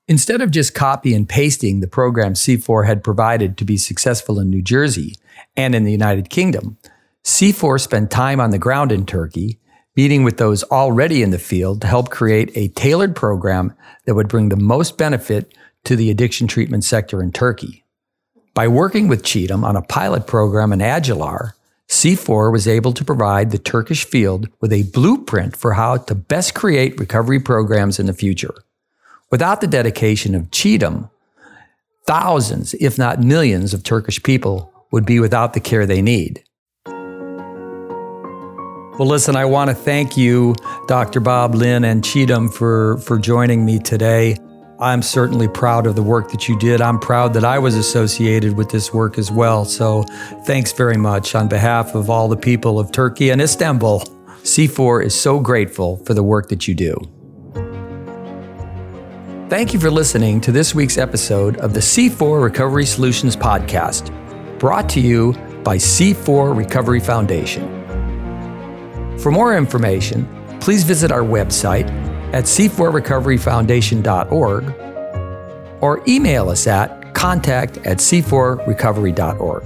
Instead 0.06 0.40
of 0.40 0.50
just 0.50 0.74
copy 0.74 1.14
and 1.14 1.28
pasting 1.28 1.80
the 1.80 1.88
program 1.88 2.34
C4 2.34 2.86
had 2.86 3.02
provided 3.02 3.56
to 3.56 3.64
be 3.64 3.76
successful 3.76 4.38
in 4.38 4.50
New 4.50 4.62
Jersey 4.62 5.14
and 5.56 5.74
in 5.74 5.84
the 5.84 5.92
United 5.92 6.30
Kingdom, 6.30 6.78
C4 7.24 7.80
spent 7.80 8.10
time 8.10 8.38
on 8.38 8.50
the 8.50 8.58
ground 8.58 8.92
in 8.92 9.06
Turkey, 9.06 9.58
meeting 9.96 10.22
with 10.22 10.36
those 10.36 10.62
already 10.64 11.22
in 11.22 11.30
the 11.30 11.38
field 11.38 11.80
to 11.80 11.86
help 11.86 12.10
create 12.10 12.52
a 12.54 12.68
tailored 12.68 13.16
program 13.16 13.74
that 14.04 14.14
would 14.14 14.28
bring 14.28 14.50
the 14.50 14.56
most 14.56 14.98
benefit 14.98 15.56
to 15.84 15.96
the 15.96 16.10
addiction 16.10 16.46
treatment 16.46 16.84
sector 16.84 17.22
in 17.22 17.32
Turkey. 17.32 17.83
By 18.54 18.68
working 18.68 19.08
with 19.08 19.24
Çiğdem 19.24 19.64
on 19.64 19.74
a 19.74 19.82
pilot 19.82 20.28
program 20.28 20.72
in 20.72 20.78
Avcılar, 20.78 21.54
C4 21.88 22.52
was 22.52 22.68
able 22.68 22.92
to 22.92 23.04
provide 23.04 23.50
the 23.50 23.58
Turkish 23.58 24.04
field 24.04 24.48
with 24.60 24.72
a 24.72 24.84
blueprint 24.94 25.56
for 25.56 25.72
how 25.72 25.96
to 25.96 26.14
best 26.14 26.54
create 26.54 27.00
recovery 27.00 27.40
programs 27.40 27.98
in 27.98 28.06
the 28.06 28.12
future. 28.12 28.54
Without 29.32 29.60
the 29.60 29.66
dedication 29.66 30.36
of 30.36 30.52
Çiğdem, 30.52 31.10
thousands, 32.06 32.74
if 32.74 32.96
not 32.96 33.18
millions, 33.18 33.74
of 33.74 33.82
Turkish 33.82 34.22
people 34.22 34.72
would 34.92 35.04
be 35.04 35.18
without 35.18 35.54
the 35.54 35.60
care 35.60 35.84
they 35.84 36.00
need. 36.00 36.44
Well, 38.96 39.08
listen, 39.08 39.34
I 39.34 39.46
want 39.46 39.70
to 39.70 39.74
thank 39.74 40.16
you, 40.16 40.54
Dr. 40.86 41.18
Bob 41.18 41.56
Lynn 41.56 41.82
and 41.82 42.04
Çiğdem, 42.04 42.54
for, 42.54 42.98
for 42.98 43.18
joining 43.18 43.64
me 43.64 43.80
today. 43.80 44.36
I'm 44.84 45.00
certainly 45.00 45.48
proud 45.48 45.86
of 45.86 45.96
the 45.96 46.02
work 46.02 46.30
that 46.30 46.46
you 46.46 46.58
did. 46.58 46.82
I'm 46.82 46.98
proud 46.98 47.32
that 47.32 47.44
I 47.44 47.58
was 47.58 47.74
associated 47.74 48.54
with 48.54 48.68
this 48.68 48.92
work 48.92 49.16
as 49.16 49.30
well. 49.32 49.64
So 49.64 50.02
thanks 50.44 50.72
very 50.72 50.98
much 50.98 51.34
on 51.34 51.48
behalf 51.48 51.94
of 51.94 52.10
all 52.10 52.28
the 52.28 52.36
people 52.36 52.78
of 52.78 52.92
Turkey 52.92 53.30
and 53.30 53.40
Istanbul. 53.40 54.00
C4 54.42 55.06
is 55.06 55.18
so 55.18 55.40
grateful 55.40 56.04
for 56.04 56.12
the 56.12 56.22
work 56.22 56.50
that 56.50 56.68
you 56.68 56.74
do. 56.74 56.94
Thank 59.48 59.72
you 59.72 59.80
for 59.80 59.90
listening 59.90 60.38
to 60.42 60.52
this 60.52 60.74
week's 60.74 60.98
episode 60.98 61.56
of 61.60 61.72
the 61.72 61.80
C4 61.80 62.42
Recovery 62.42 62.84
Solutions 62.84 63.36
Podcast, 63.36 64.10
brought 64.58 64.90
to 64.90 65.00
you 65.00 65.32
by 65.64 65.78
C4 65.78 66.54
Recovery 66.54 67.00
Foundation. 67.00 67.66
For 69.18 69.32
more 69.32 69.56
information, 69.56 70.28
please 70.60 70.84
visit 70.84 71.10
our 71.10 71.22
website 71.22 71.88
at 72.34 72.44
c4recoveryfoundation.org 72.44 74.74
or 75.80 76.02
email 76.08 76.50
us 76.50 76.66
at 76.66 77.14
contact 77.14 77.78
at 77.78 77.96
c4recovery.org. 77.98 79.64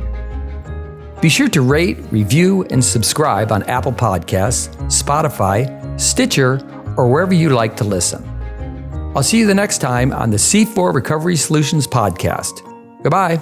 Be 1.20 1.28
sure 1.28 1.48
to 1.48 1.62
rate, 1.62 1.98
review, 2.12 2.64
and 2.70 2.84
subscribe 2.84 3.50
on 3.50 3.64
Apple 3.64 3.92
Podcasts, 3.92 4.68
Spotify, 4.86 5.98
Stitcher, 5.98 6.60
or 6.96 7.10
wherever 7.10 7.34
you 7.34 7.48
like 7.48 7.74
to 7.76 7.82
listen. 7.84 8.22
I'll 9.16 9.24
see 9.24 9.38
you 9.38 9.46
the 9.46 9.54
next 9.54 9.78
time 9.78 10.12
on 10.12 10.30
the 10.30 10.36
C4 10.36 10.94
Recovery 10.94 11.36
Solutions 11.36 11.88
Podcast. 11.88 12.62
Goodbye. 13.02 13.40